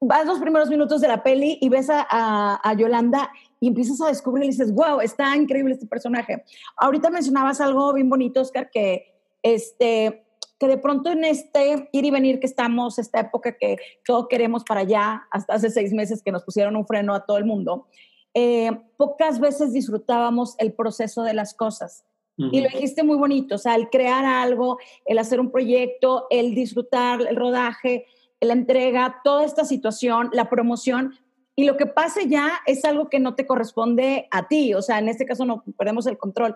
vas 0.00 0.26
los 0.26 0.38
primeros 0.38 0.68
minutos 0.68 1.00
de 1.00 1.08
la 1.08 1.22
peli 1.22 1.58
y 1.60 1.68
ves 1.68 1.88
a, 1.90 2.60
a 2.62 2.74
Yolanda 2.74 3.30
y 3.60 3.68
empiezas 3.68 4.00
a 4.00 4.08
descubrir 4.08 4.44
y 4.44 4.48
dices, 4.48 4.72
wow, 4.74 5.00
está 5.00 5.34
increíble 5.36 5.74
este 5.74 5.86
personaje. 5.86 6.44
Ahorita 6.76 7.10
mencionabas 7.10 7.60
algo 7.60 7.92
bien 7.92 8.08
bonito, 8.08 8.40
Oscar, 8.40 8.70
que, 8.70 9.14
este, 9.42 10.24
que 10.58 10.68
de 10.68 10.78
pronto 10.78 11.10
en 11.10 11.24
este 11.24 11.88
ir 11.92 12.04
y 12.04 12.10
venir 12.10 12.40
que 12.40 12.46
estamos, 12.46 12.98
esta 12.98 13.20
época 13.20 13.56
que 13.56 13.76
todo 14.04 14.28
queremos 14.28 14.64
para 14.64 14.80
allá, 14.80 15.26
hasta 15.30 15.54
hace 15.54 15.70
seis 15.70 15.92
meses 15.92 16.22
que 16.22 16.32
nos 16.32 16.44
pusieron 16.44 16.76
un 16.76 16.86
freno 16.86 17.14
a 17.14 17.24
todo 17.24 17.38
el 17.38 17.44
mundo, 17.44 17.86
eh, 18.34 18.70
pocas 18.96 19.40
veces 19.40 19.72
disfrutábamos 19.72 20.54
el 20.58 20.74
proceso 20.74 21.22
de 21.22 21.34
las 21.34 21.54
cosas. 21.54 22.04
Y 22.38 22.60
lo 22.60 22.68
dijiste 22.68 23.02
muy 23.02 23.16
bonito, 23.16 23.54
o 23.54 23.58
sea, 23.58 23.76
el 23.76 23.88
crear 23.88 24.26
algo, 24.26 24.76
el 25.06 25.16
hacer 25.16 25.40
un 25.40 25.50
proyecto, 25.50 26.26
el 26.28 26.54
disfrutar 26.54 27.22
el 27.22 27.34
rodaje, 27.34 28.04
la 28.46 28.54
entrega, 28.54 29.20
toda 29.22 29.44
esta 29.44 29.64
situación, 29.64 30.30
la 30.32 30.48
promoción, 30.48 31.14
y 31.54 31.64
lo 31.64 31.76
que 31.76 31.86
pase 31.86 32.28
ya 32.28 32.60
es 32.66 32.84
algo 32.84 33.08
que 33.08 33.18
no 33.18 33.34
te 33.34 33.46
corresponde 33.46 34.28
a 34.30 34.46
ti, 34.46 34.74
o 34.74 34.82
sea, 34.82 34.98
en 34.98 35.08
este 35.08 35.24
caso 35.24 35.44
no 35.44 35.64
perdemos 35.78 36.06
el 36.06 36.18
control. 36.18 36.54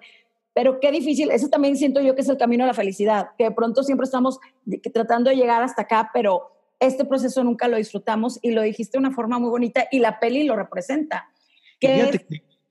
Pero 0.53 0.81
qué 0.81 0.91
difícil, 0.91 1.31
eso 1.31 1.49
también 1.49 1.77
siento 1.77 2.01
yo 2.01 2.15
que 2.15 2.23
es 2.23 2.29
el 2.29 2.37
camino 2.37 2.65
a 2.65 2.67
la 2.67 2.75
felicidad, 2.75 3.29
que 3.39 3.45
de 3.45 3.51
pronto 3.53 3.83
siempre 3.83 4.05
estamos 4.05 4.41
tratando 4.93 5.31
de 5.31 5.37
llegar 5.37 5.63
hasta 5.63 5.83
acá, 5.83 6.11
pero 6.13 6.51
este 6.81 7.05
proceso 7.05 7.45
nunca 7.45 7.69
lo 7.69 7.77
disfrutamos 7.77 8.39
y 8.43 8.51
lo 8.51 8.63
dijiste 8.63 8.99
de 8.99 9.07
una 9.07 9.15
forma 9.15 9.39
muy 9.39 9.51
bonita 9.51 9.85
y 9.91 10.01
la 10.01 10.19
peli 10.19 10.45
lo 10.45 10.57
representa. 10.57 11.31
Que 11.79 12.27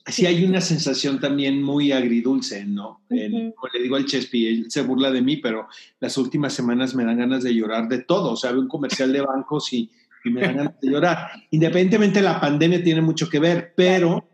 sí 0.06 0.26
hay 0.26 0.44
una 0.44 0.62
sensación 0.62 1.20
también 1.20 1.62
muy 1.62 1.92
agridulce, 1.92 2.66
¿no? 2.66 3.02
como 3.08 3.68
le 3.74 3.82
digo 3.82 3.96
al 3.96 4.06
Chespi, 4.06 4.48
él 4.48 4.66
se 4.70 4.82
burla 4.82 5.12
de 5.12 5.22
mí, 5.22 5.38
pero 5.38 5.68
las 6.00 6.18
últimas 6.18 6.54
semanas 6.54 6.96
me 6.96 7.06
dan 7.06 7.18
ganas 7.18 7.44
de 7.44 7.54
llorar 7.54 7.88
de 7.88 8.04
todo. 8.04 8.32
O 8.32 8.36
sea, 8.36 8.52
veo 8.52 8.62
un 8.62 8.68
comercial 8.68 9.14
de 9.14 9.22
bancos 9.22 9.72
y 9.74 9.90
y 10.24 10.30
me 10.30 10.42
dan 10.42 10.58
ganas 10.58 10.80
de 10.82 10.90
llorar. 10.90 11.32
Independientemente 11.52 12.22
la 12.22 12.40
pandemia 12.40 12.84
tiene 12.84 13.02
mucho 13.02 13.30
que 13.30 13.40
ver, 13.40 13.74
pero 13.76 14.28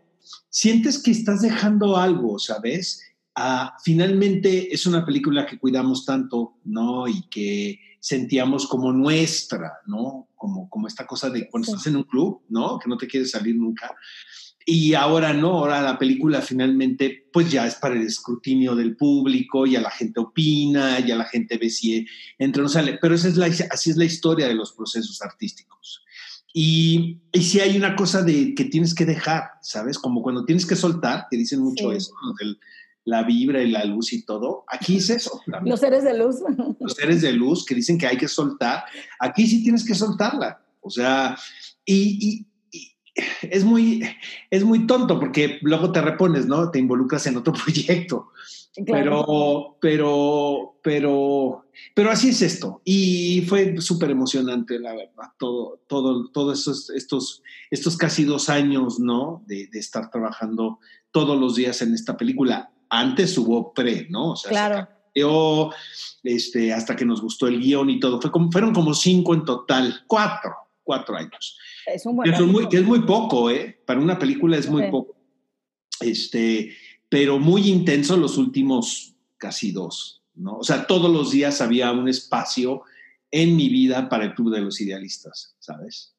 sientes 0.48 1.02
que 1.02 1.10
estás 1.10 1.42
dejando 1.42 1.96
algo, 1.96 2.38
¿sabes? 2.38 3.02
Ah, 3.34 3.76
finalmente 3.82 4.72
es 4.72 4.86
una 4.86 5.04
película 5.04 5.46
que 5.46 5.58
cuidamos 5.58 6.04
tanto, 6.04 6.54
¿no? 6.64 7.06
Y 7.06 7.22
que 7.28 7.78
sentíamos 8.00 8.66
como 8.66 8.92
nuestra, 8.92 9.74
¿no? 9.86 10.28
Como, 10.34 10.68
como 10.70 10.86
esta 10.86 11.06
cosa 11.06 11.28
de 11.30 11.48
cuando 11.48 11.70
estás 11.70 11.86
en 11.86 11.96
un 11.96 12.04
club, 12.04 12.42
¿no? 12.48 12.78
Que 12.78 12.88
no 12.88 12.96
te 12.96 13.06
quieres 13.06 13.30
salir 13.30 13.56
nunca. 13.56 13.94
Y 14.68 14.94
ahora 14.94 15.32
no, 15.32 15.58
ahora 15.58 15.80
la 15.80 15.96
película 15.96 16.42
finalmente 16.42 17.28
pues 17.32 17.50
ya 17.52 17.66
es 17.68 17.76
para 17.76 17.94
el 17.94 18.02
escrutinio 18.02 18.74
del 18.74 18.96
público, 18.96 19.64
ya 19.64 19.80
la 19.80 19.92
gente 19.92 20.18
opina, 20.18 20.98
ya 20.98 21.14
la 21.14 21.24
gente 21.24 21.56
ve 21.56 21.70
si 21.70 22.04
entra 22.36 22.62
o 22.62 22.64
no 22.64 22.68
sale, 22.68 22.98
pero 23.00 23.14
esa 23.14 23.28
es 23.28 23.36
la, 23.36 23.46
así 23.46 23.90
es 23.90 23.96
la 23.96 24.04
historia 24.04 24.48
de 24.48 24.54
los 24.54 24.72
procesos 24.72 25.22
artísticos. 25.22 26.02
Y, 26.52 27.20
y 27.32 27.42
si 27.42 27.60
hay 27.60 27.76
una 27.76 27.94
cosa 27.94 28.22
de 28.22 28.54
que 28.54 28.64
tienes 28.64 28.92
que 28.92 29.04
dejar, 29.04 29.50
¿sabes? 29.62 29.98
Como 29.98 30.20
cuando 30.20 30.44
tienes 30.44 30.66
que 30.66 30.74
soltar, 30.74 31.26
que 31.30 31.36
dicen 31.36 31.60
mucho 31.60 31.92
eso, 31.92 32.12
la 33.06 33.22
vibra 33.22 33.62
y 33.62 33.70
la 33.70 33.84
luz 33.84 34.12
y 34.12 34.24
todo. 34.24 34.64
Aquí 34.66 34.96
es 34.96 35.10
eso. 35.10 35.40
Los 35.64 35.80
seres 35.80 36.02
de 36.02 36.18
luz. 36.18 36.36
Los 36.80 36.94
seres 36.94 37.22
de 37.22 37.32
luz 37.32 37.64
que 37.64 37.74
dicen 37.74 37.96
que 37.96 38.06
hay 38.06 38.16
que 38.16 38.26
soltar. 38.26 38.84
Aquí 39.20 39.46
sí 39.46 39.62
tienes 39.62 39.84
que 39.84 39.94
soltarla. 39.94 40.60
O 40.80 40.90
sea, 40.90 41.38
y, 41.84 42.46
es 43.42 43.64
muy, 43.64 44.02
es 44.50 44.64
muy 44.64 44.86
tonto 44.86 45.18
porque 45.18 45.58
luego 45.62 45.92
te 45.92 46.00
repones, 46.00 46.46
¿no? 46.46 46.70
Te 46.70 46.78
involucras 46.78 47.26
en 47.26 47.36
otro 47.36 47.52
proyecto. 47.64 48.30
Pero, 48.84 49.78
pero, 49.80 50.78
pero, 50.82 51.64
pero 51.94 52.10
así 52.10 52.28
es 52.28 52.42
esto. 52.42 52.82
Y 52.84 53.42
fue 53.48 53.80
súper 53.80 54.10
emocionante, 54.10 54.78
la 54.78 54.92
verdad, 54.92 55.32
todo, 55.38 55.80
todo, 55.86 56.28
todos 56.30 56.58
estos, 56.58 56.90
estos, 56.90 57.42
estos 57.70 57.96
casi 57.96 58.24
dos 58.24 58.50
años, 58.50 58.98
¿no? 58.98 59.42
De, 59.46 59.68
de, 59.68 59.78
estar 59.78 60.10
trabajando 60.10 60.78
todos 61.10 61.40
los 61.40 61.56
días 61.56 61.80
en 61.80 61.94
esta 61.94 62.18
película. 62.18 62.70
Antes 62.90 63.38
hubo 63.38 63.72
pre, 63.72 64.08
¿no? 64.10 64.32
O 64.32 64.36
sea, 64.36 64.50
claro. 64.50 64.88
Yo, 65.14 65.72
este, 66.22 66.74
hasta 66.74 66.94
que 66.94 67.06
nos 67.06 67.22
gustó 67.22 67.46
el 67.46 67.58
guion 67.58 67.88
y 67.88 67.98
todo. 67.98 68.20
Fue 68.20 68.30
como, 68.30 68.52
fueron 68.52 68.74
como 68.74 68.92
cinco 68.92 69.32
en 69.32 69.46
total, 69.46 70.02
cuatro 70.06 70.52
cuatro 70.86 71.16
años. 71.16 71.58
Es 71.86 72.04
un 72.06 72.16
buen 72.16 72.30
que, 72.30 72.36
es 72.36 72.42
muy, 72.42 72.68
que 72.68 72.76
es 72.78 72.84
muy 72.84 73.00
poco, 73.02 73.50
¿eh? 73.50 73.80
Para 73.86 74.00
una 74.00 74.18
película 74.18 74.56
es 74.56 74.68
muy 74.68 74.90
poco. 74.90 75.16
Este, 76.00 76.74
pero 77.08 77.38
muy 77.38 77.68
intenso 77.68 78.16
los 78.16 78.36
últimos 78.36 79.14
casi 79.36 79.72
dos, 79.72 80.22
¿no? 80.34 80.58
O 80.58 80.64
sea, 80.64 80.86
todos 80.86 81.10
los 81.10 81.30
días 81.30 81.60
había 81.60 81.92
un 81.92 82.08
espacio 82.08 82.82
en 83.30 83.56
mi 83.56 83.68
vida 83.68 84.08
para 84.08 84.24
el 84.24 84.34
Club 84.34 84.52
de 84.52 84.60
los 84.60 84.80
Idealistas, 84.80 85.56
¿sabes? 85.58 86.14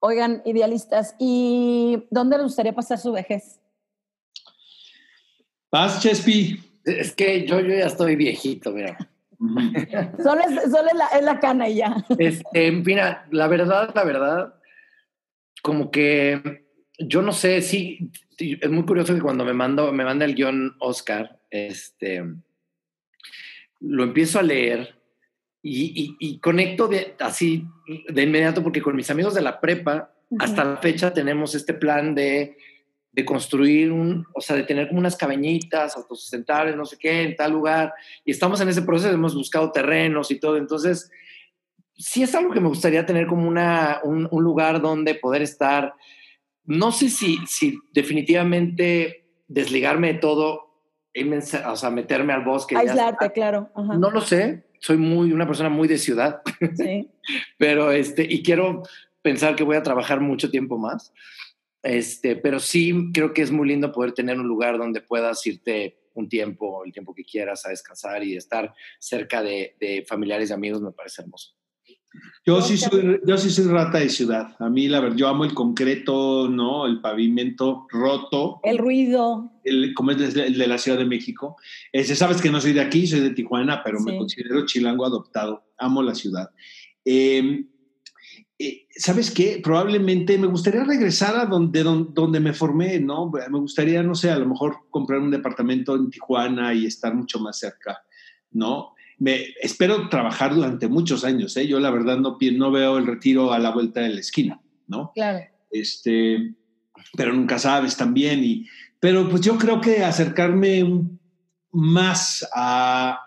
Oigan, 0.00 0.42
idealistas, 0.44 1.16
¿y 1.18 2.04
dónde 2.10 2.36
les 2.36 2.44
gustaría 2.44 2.72
pasar 2.72 2.98
su 2.98 3.10
vejez? 3.12 3.60
Paz, 5.70 6.00
Chespi. 6.00 6.60
Es 6.84 7.12
que 7.12 7.46
yo, 7.46 7.60
yo 7.60 7.74
ya 7.74 7.86
estoy 7.86 8.16
viejito, 8.16 8.70
mira. 8.70 8.96
solo 10.22 10.40
es, 10.40 11.22
la, 11.22 11.40
cana 11.40 11.68
y 11.68 11.76
ya. 11.76 12.04
Este, 12.18 12.72
mira, 12.72 13.26
la 13.30 13.48
verdad, 13.48 13.92
la 13.94 14.04
verdad, 14.04 14.54
como 15.62 15.90
que 15.90 16.64
yo 16.98 17.22
no 17.22 17.32
sé, 17.32 17.62
sí, 17.62 18.10
es 18.38 18.70
muy 18.70 18.84
curioso 18.84 19.14
que 19.14 19.20
cuando 19.20 19.44
me, 19.44 19.54
mando, 19.54 19.92
me 19.92 20.04
manda 20.04 20.24
el 20.24 20.34
guion 20.34 20.76
Oscar, 20.80 21.38
este, 21.50 22.24
lo 23.80 24.02
empiezo 24.02 24.38
a 24.38 24.42
leer 24.42 24.96
y, 25.62 26.38
conecto 26.40 26.88
de, 26.88 27.14
así 27.20 27.66
de 28.08 28.22
inmediato 28.22 28.62
porque 28.62 28.82
con 28.82 28.96
mis 28.96 29.10
amigos 29.10 29.34
de 29.34 29.42
la 29.42 29.60
prepa, 29.60 30.14
hasta 30.38 30.64
la 30.64 30.76
fecha 30.78 31.12
tenemos 31.12 31.54
este 31.54 31.74
plan 31.74 32.14
de 32.14 32.56
de 33.18 33.24
construir 33.24 33.90
un, 33.90 34.24
o 34.32 34.40
sea, 34.40 34.54
de 34.54 34.62
tener 34.62 34.86
como 34.86 35.00
unas 35.00 35.16
cabañitas 35.16 35.96
autosustentables, 35.96 36.76
no 36.76 36.84
sé 36.84 36.96
qué, 36.98 37.22
en 37.22 37.34
tal 37.34 37.50
lugar. 37.50 37.92
Y 38.24 38.30
estamos 38.30 38.60
en 38.60 38.68
ese 38.68 38.82
proceso, 38.82 39.12
hemos 39.12 39.34
buscado 39.34 39.72
terrenos 39.72 40.30
y 40.30 40.38
todo. 40.38 40.56
Entonces, 40.56 41.10
sí 41.98 42.22
es 42.22 42.34
algo 42.34 42.52
que 42.52 42.60
me 42.60 42.68
gustaría 42.68 43.04
tener 43.04 43.26
como 43.26 43.46
una, 43.46 44.00
un, 44.04 44.28
lugar 44.30 44.80
donde 44.80 45.14
poder 45.14 45.42
estar. 45.42 45.94
No 46.64 46.92
sé 46.92 47.08
si, 47.08 47.38
si 47.46 47.78
definitivamente 47.92 49.26
desligarme 49.48 50.14
de 50.14 50.18
todo, 50.18 50.68
o 51.66 51.76
sea, 51.76 51.90
meterme 51.90 52.32
al 52.32 52.44
bosque. 52.44 52.76
Aislarte, 52.76 53.32
claro. 53.32 53.70
No 53.76 54.10
lo 54.10 54.20
sé. 54.20 54.64
Soy 54.80 54.96
muy, 54.96 55.32
una 55.32 55.46
persona 55.46 55.68
muy 55.68 55.88
de 55.88 55.98
ciudad. 55.98 56.40
Sí. 56.76 57.10
Pero, 57.58 57.90
este, 57.90 58.22
y 58.22 58.42
quiero 58.42 58.82
pensar 59.22 59.56
que 59.56 59.64
voy 59.64 59.76
a 59.76 59.82
trabajar 59.82 60.20
mucho 60.20 60.50
tiempo 60.50 60.78
más. 60.78 61.12
Este, 61.82 62.34
pero 62.34 62.58
sí 62.58 63.10
creo 63.14 63.32
que 63.32 63.42
es 63.42 63.52
muy 63.52 63.68
lindo 63.68 63.92
poder 63.92 64.12
tener 64.12 64.38
un 64.38 64.48
lugar 64.48 64.78
donde 64.78 65.00
puedas 65.00 65.46
irte 65.46 65.96
un 66.14 66.28
tiempo, 66.28 66.84
el 66.84 66.92
tiempo 66.92 67.14
que 67.14 67.24
quieras, 67.24 67.64
a 67.64 67.70
descansar 67.70 68.24
y 68.24 68.36
estar 68.36 68.74
cerca 68.98 69.42
de, 69.42 70.04
familiares 70.08 70.50
y 70.50 70.52
amigos, 70.52 70.82
me 70.82 70.90
parece 70.90 71.22
hermoso. 71.22 71.54
Yo 72.44 72.62
sí, 72.62 72.76
soy, 72.76 73.20
yo 73.26 73.36
sí 73.36 73.50
soy 73.50 73.66
rata 73.66 73.98
de 73.98 74.08
ciudad. 74.08 74.56
A 74.58 74.68
mí, 74.68 74.88
la 74.88 75.00
verdad, 75.00 75.16
yo 75.16 75.28
amo 75.28 75.44
el 75.44 75.54
concreto, 75.54 76.48
¿no? 76.48 76.86
El 76.86 77.00
pavimento 77.00 77.86
roto. 77.90 78.60
El 78.62 78.78
ruido. 78.78 79.52
El, 79.64 79.92
como 79.94 80.12
es 80.12 80.34
el 80.34 80.56
de 80.56 80.66
la 80.66 80.78
Ciudad 80.78 80.98
de 80.98 81.04
México. 81.04 81.56
Ese, 81.92 82.16
sabes 82.16 82.40
que 82.40 82.50
no 82.50 82.60
soy 82.60 82.72
de 82.72 82.80
aquí, 82.80 83.06
soy 83.06 83.20
de 83.20 83.30
Tijuana, 83.30 83.82
pero 83.84 84.00
me 84.00 84.16
considero 84.16 84.64
chilango 84.64 85.04
adoptado. 85.04 85.64
Amo 85.76 86.02
la 86.02 86.14
ciudad. 86.14 86.50
Eh, 87.04 87.64
eh, 88.60 88.86
¿sabes 88.90 89.30
qué? 89.30 89.60
Probablemente 89.62 90.36
me 90.36 90.48
gustaría 90.48 90.82
regresar 90.82 91.36
a 91.36 91.46
donde, 91.46 91.84
donde, 91.84 92.40
me 92.40 92.52
formé, 92.52 92.98
¿no? 92.98 93.30
Me 93.30 93.58
gustaría, 93.58 94.02
no 94.02 94.16
sé, 94.16 94.30
a 94.30 94.38
lo 94.38 94.46
mejor 94.46 94.88
comprar 94.90 95.20
un 95.20 95.30
departamento 95.30 95.94
en 95.94 96.10
Tijuana 96.10 96.74
y 96.74 96.86
estar 96.86 97.14
mucho 97.14 97.38
más 97.38 97.58
cerca, 97.58 98.02
¿no? 98.50 98.94
Me, 99.18 99.46
espero 99.60 100.08
trabajar 100.08 100.54
durante 100.54 100.88
muchos 100.88 101.24
años, 101.24 101.56
¿eh? 101.56 101.66
Yo 101.66 101.80
la 101.80 101.90
verdad 101.90 102.18
no, 102.18 102.38
no 102.40 102.70
veo 102.70 102.98
el 102.98 103.06
retiro 103.06 103.52
a 103.52 103.58
la 103.58 103.70
vuelta 103.70 104.00
de 104.00 104.10
la 104.10 104.20
esquina, 104.20 104.60
¿no? 104.86 105.12
Claro. 105.14 105.44
Este, 105.70 106.54
pero 107.16 107.32
nunca 107.32 107.58
sabes 107.58 107.96
también. 107.96 108.44
Y, 108.44 108.66
pero 109.00 109.28
pues 109.28 109.42
yo 109.42 109.58
creo 109.58 109.80
que 109.80 110.04
acercarme 110.04 110.84
más 111.72 112.48
a, 112.54 113.20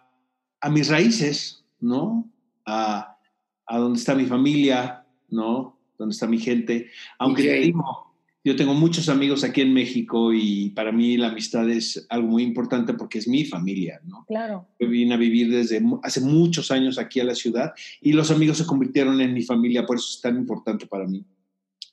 a 0.60 0.69
mis 0.69 0.88
raíces, 0.88 1.65
¿no? 1.80 2.30
A, 2.65 3.17
a 3.65 3.77
donde 3.77 3.99
está 3.99 4.15
mi 4.15 4.25
familia, 4.25 5.06
¿no? 5.30 5.80
¿Dónde 5.97 6.13
está 6.13 6.27
mi 6.27 6.39
gente? 6.39 6.89
Aunque 7.19 7.43
te 7.43 7.54
digo, 7.56 8.11
Yo 8.43 8.56
tengo 8.56 8.73
muchos 8.73 9.08
amigos 9.08 9.43
aquí 9.43 9.62
en 9.62 9.71
México 9.71 10.34
y 10.34 10.71
para 10.71 10.91
mí 10.91 11.15
la 11.15 11.27
amistad 11.27 11.69
es 11.69 12.08
algo 12.10 12.27
muy 12.27 12.41
importante 12.41 12.95
porque 12.95 13.19
es 13.19 13.27
mi 13.27 13.45
familia, 13.45 14.01
¿no? 14.04 14.25
Claro. 14.27 14.67
Yo 14.80 14.89
vine 14.89 15.13
a 15.13 15.17
vivir 15.17 15.51
desde 15.51 15.80
hace 16.01 16.21
muchos 16.21 16.71
años 16.71 16.97
aquí 16.97 17.19
a 17.19 17.23
la 17.23 17.36
ciudad 17.36 17.71
y 18.01 18.13
los 18.13 18.32
amigos 18.32 18.58
se 18.58 18.65
convirtieron 18.65 19.21
en 19.21 19.36
mi 19.36 19.43
familia, 19.43 19.86
por 19.86 19.97
eso 19.97 20.08
es 20.10 20.21
tan 20.21 20.38
importante 20.38 20.88
para 20.88 21.06
mí. 21.06 21.23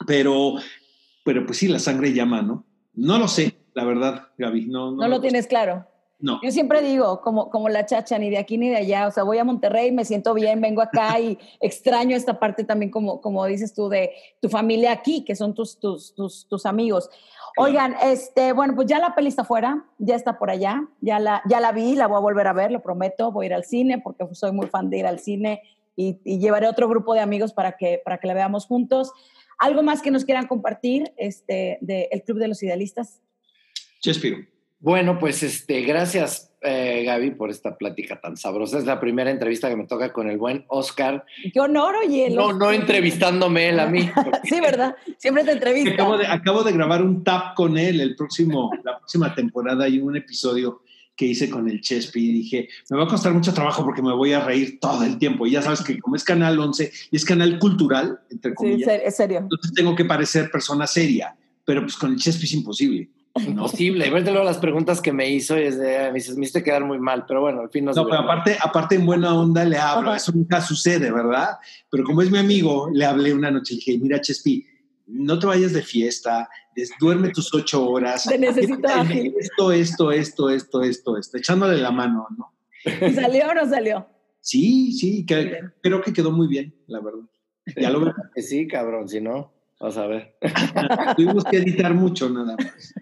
Pero, 0.07 0.55
pero 1.23 1.45
pues 1.45 1.59
sí, 1.59 1.69
la 1.69 1.79
sangre 1.79 2.15
llama, 2.15 2.41
¿no? 2.41 2.65
No 2.95 3.19
lo 3.19 3.29
sé, 3.29 3.55
la 3.75 3.85
verdad, 3.85 4.29
Gaby. 4.39 4.67
No, 4.67 4.93
no, 4.93 5.07
lo 5.07 5.21
tienes 5.21 5.47
claro. 5.47 5.87
No. 6.21 6.41
Yo 6.43 6.51
siempre 6.51 6.83
digo, 6.83 7.21
como, 7.21 7.49
como 7.49 7.69
la 7.69 7.87
chacha, 7.87 8.19
ni 8.19 8.29
de 8.29 8.39
aquí 8.39 8.59
ni 8.59 8.69
de 8.69 8.77
allá, 8.77 9.07
o 9.07 9.11
sea, 9.13 9.23
voy 9.23 9.39
a 9.39 9.45
Monterrey, 9.45 9.93
me 9.93 10.05
siento 10.05 10.35
bien, 10.35 10.61
vengo 10.61 10.83
acá 10.83 11.21
y 11.21 11.39
extraño 11.61 12.17
esta 12.17 12.41
parte 12.41 12.65
también, 12.65 12.91
como, 12.91 13.21
como 13.21 13.47
dices 13.47 13.73
tú, 13.73 13.89
de 13.89 14.11
tu 14.41 14.49
familia 14.49 14.91
aquí, 14.91 15.25
que 15.25 15.37
son 15.37 15.55
tus, 15.55 15.79
tus, 15.79 16.15
tus, 16.15 16.49
tus 16.49 16.67
amigos. 16.67 17.09
Oigan, 17.57 17.95
este, 18.03 18.53
bueno, 18.53 18.75
pues 18.75 18.89
ya 18.89 18.99
la 18.99 19.15
peli 19.15 19.29
está 19.29 19.45
fuera, 19.45 19.85
ya 19.99 20.17
está 20.17 20.39
por 20.39 20.51
allá, 20.51 20.89
ya 21.01 21.21
la, 21.21 21.43
ya 21.49 21.61
la 21.61 21.71
vi, 21.73 21.95
la 21.95 22.09
voy 22.09 22.17
a 22.17 22.21
volver 22.21 22.47
a 22.49 22.53
ver, 22.53 22.73
lo 22.73 22.83
prometo, 22.83 23.31
voy 23.31 23.47
a 23.47 23.49
ir 23.49 23.55
al 23.55 23.65
cine 23.65 23.99
porque 23.99 24.25
soy 24.33 24.53
muy 24.53 24.67
fan 24.67 24.91
de 24.91 24.99
ir 24.99 25.07
al 25.07 25.21
cine 25.21 25.63
y, 25.95 26.21
y 26.25 26.39
llevaré 26.39 26.67
otro 26.69 26.89
grupo 26.89 27.15
de 27.15 27.21
amigos 27.21 27.53
para 27.53 27.77
que, 27.77 28.01
para 28.05 28.19
que 28.19 28.27
la 28.27 28.35
veamos 28.35 28.67
juntos. 28.67 29.13
¿Algo 29.59 29.83
más 29.83 30.03
que 30.03 30.13
nos 30.13 30.25
quieran 30.25 30.47
compartir 30.47 31.13
este, 31.17 31.79
del 31.81 32.23
Club 32.23 32.39
de 32.39 32.49
los 32.49 32.63
Idealistas? 32.63 33.21
Chespiro. 34.01 34.39
Bueno, 34.81 35.19
pues 35.19 35.43
este, 35.43 35.83
gracias 35.83 36.49
eh, 36.61 37.05
Gaby 37.05 37.33
por 37.33 37.51
esta 37.51 37.77
plática 37.77 38.21
tan 38.21 38.37
sabrosa. 38.37 38.79
Es 38.79 38.85
la 38.85 38.99
primera 38.99 39.31
entrevista 39.31 39.69
que 39.69 39.77
me 39.77 39.87
toca 39.87 40.13
con 40.13 40.29
el 40.29 40.39
buen 40.39 40.65
Oscar. 40.69 41.25
Qué 41.53 41.61
honor, 41.61 41.95
oye. 42.05 42.31
No, 42.31 42.53
no 42.53 42.73
entrevistándome 42.73 43.69
él 43.69 43.81
a 43.81 43.87
mí. 43.87 44.11
sí, 44.45 44.61
¿verdad? 44.61 44.97
Siempre 45.19 45.45
te 45.45 45.53
entrevista. 45.53 45.95
Acabo 45.95 46.19
de, 46.19 46.27
acabo 46.27 46.65
de 46.65 46.73
grabar 46.73 47.03
un 47.03 47.23
tap 47.23 47.55
con 47.55 47.79
él 47.79 48.01
el 48.01 48.17
próximo, 48.17 48.71
la 48.85 48.99
próxima 48.99 49.35
temporada 49.35 49.89
y 49.89 50.01
un 50.01 50.17
episodio 50.17 50.83
que 51.15 51.27
hice 51.27 51.51
con 51.51 51.69
el 51.69 51.81
Chespi 51.81 52.31
y 52.31 52.33
dije, 52.33 52.69
me 52.91 52.97
va 52.97 53.05
a 53.05 53.09
costar 53.09 53.33
mucho 53.33 53.53
trabajo 53.53 53.85
porque 53.85 54.03
me 54.03 54.15
voy 54.15 54.33
a 54.33 54.45
reír 54.45 54.79
todo 54.81 55.03
el 55.03 55.19
tiempo. 55.19 55.47
Y 55.47 55.53
ya 55.53 55.63
sabes 55.63 55.83
que 55.83 55.99
como 55.99 56.15
es 56.15 56.23
Canal 56.23 56.59
11 56.59 56.93
y 57.11 57.17
es 57.17 57.25
canal 57.25 57.59
cultural, 57.59 58.21
entre 58.31 58.55
comillas, 58.55 58.89
sí, 58.89 59.01
es 59.05 59.17
serio. 59.17 59.39
entonces 59.39 59.73
tengo 59.75 59.97
que 59.97 60.05
parecer 60.05 60.49
persona 60.49 60.87
seria, 60.87 61.37
pero 61.65 61.83
pues 61.83 61.97
con 61.97 62.13
el 62.13 62.19
Chespi 62.19 62.45
es 62.45 62.53
imposible. 62.53 63.11
Imposible. 63.47 64.11
Verte 64.11 64.31
luego 64.31 64.45
las 64.45 64.59
preguntas 64.59 65.01
que 65.01 65.13
me 65.13 65.29
hizo 65.31 65.59
y 65.59 65.63
es 65.63 65.79
de, 65.79 66.09
me 66.09 66.15
dices, 66.15 66.37
me 66.37 66.43
hiciste 66.43 66.63
quedar 66.63 66.85
muy 66.85 66.99
mal, 66.99 67.25
pero 67.27 67.41
bueno, 67.41 67.61
al 67.61 67.71
fin 67.71 67.85
no 67.85 67.93
No, 67.93 68.05
pero 68.05 68.21
aparte, 68.21 68.57
aparte 68.61 68.95
en 68.95 69.07
buena 69.07 69.35
onda 69.35 69.65
le 69.65 69.79
hablo, 69.79 70.15
eso 70.15 70.33
nunca 70.33 70.61
sucede, 70.61 71.11
¿verdad? 71.11 71.59
Pero 71.91 72.05
como 72.05 72.23
es 72.23 72.31
mi 72.31 72.39
amigo, 72.39 72.91
le 72.93 73.05
hablé 73.05 73.33
una 73.33 73.51
noche 73.51 73.75
y 73.75 73.77
dije, 73.77 73.99
mira, 73.99 74.21
Chespi, 74.21 74.67
no 75.07 75.39
te 75.39 75.47
vayas 75.47 75.73
de 75.73 75.83
fiesta, 75.83 76.49
duerme 77.01 77.31
tus 77.31 77.53
ocho 77.55 77.89
horas. 77.89 78.25
Te 78.25 78.39
necesito 78.39 78.89
Esto, 79.41 79.73
esto, 79.73 80.13
esto, 80.13 80.51
esto, 80.51 80.83
esto, 80.83 81.17
esto, 81.17 81.37
echándole 81.37 81.79
la 81.79 81.91
mano, 81.91 82.27
¿no? 82.37 82.55
¿Y 82.85 83.13
salió 83.13 83.49
o 83.49 83.55
no 83.55 83.69
salió? 83.69 84.07
Sí, 84.41 84.93
sí, 84.93 85.27
que, 85.27 85.61
creo 85.83 86.01
que 86.01 86.13
quedó 86.13 86.31
muy 86.31 86.47
bien, 86.47 86.75
la 86.87 87.01
verdad. 87.01 87.25
Ya 87.77 87.91
lo 87.91 88.01
veo. 88.01 88.15
Sí, 88.37 88.67
cabrón, 88.67 89.09
si 89.09 89.21
no. 89.21 89.53
Vamos 89.81 89.97
a 89.97 90.07
ver. 90.07 90.35
Tuvimos 91.17 91.45
que 91.45 91.59
editar 91.59 91.95
mucho 91.95 92.29
nada 92.29 92.57
más. 92.57 92.95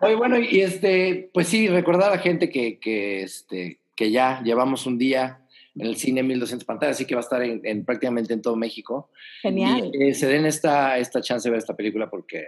Oye, 0.00 0.16
bueno, 0.16 0.38
y 0.38 0.60
este, 0.60 1.30
pues 1.32 1.46
sí, 1.46 1.68
recordar 1.68 2.10
a 2.10 2.16
la 2.16 2.20
gente 2.20 2.50
que, 2.50 2.78
que, 2.78 3.22
este, 3.22 3.80
que 3.94 4.10
ya 4.10 4.42
llevamos 4.42 4.86
un 4.86 4.98
día 4.98 5.40
en 5.76 5.86
el 5.86 5.96
cine 5.96 6.22
1200 6.22 6.64
pantallas, 6.64 6.96
así 6.96 7.04
que 7.04 7.14
va 7.14 7.20
a 7.20 7.24
estar 7.24 7.42
en, 7.42 7.84
prácticamente 7.84 8.32
en 8.32 8.42
todo 8.42 8.56
México. 8.56 9.10
Genial. 9.42 9.90
Y 9.92 10.08
eh, 10.08 10.14
se 10.14 10.26
den 10.26 10.46
esta, 10.46 10.98
esta 10.98 11.20
chance 11.20 11.48
de 11.48 11.52
ver 11.52 11.58
esta 11.58 11.76
película 11.76 12.10
porque 12.10 12.46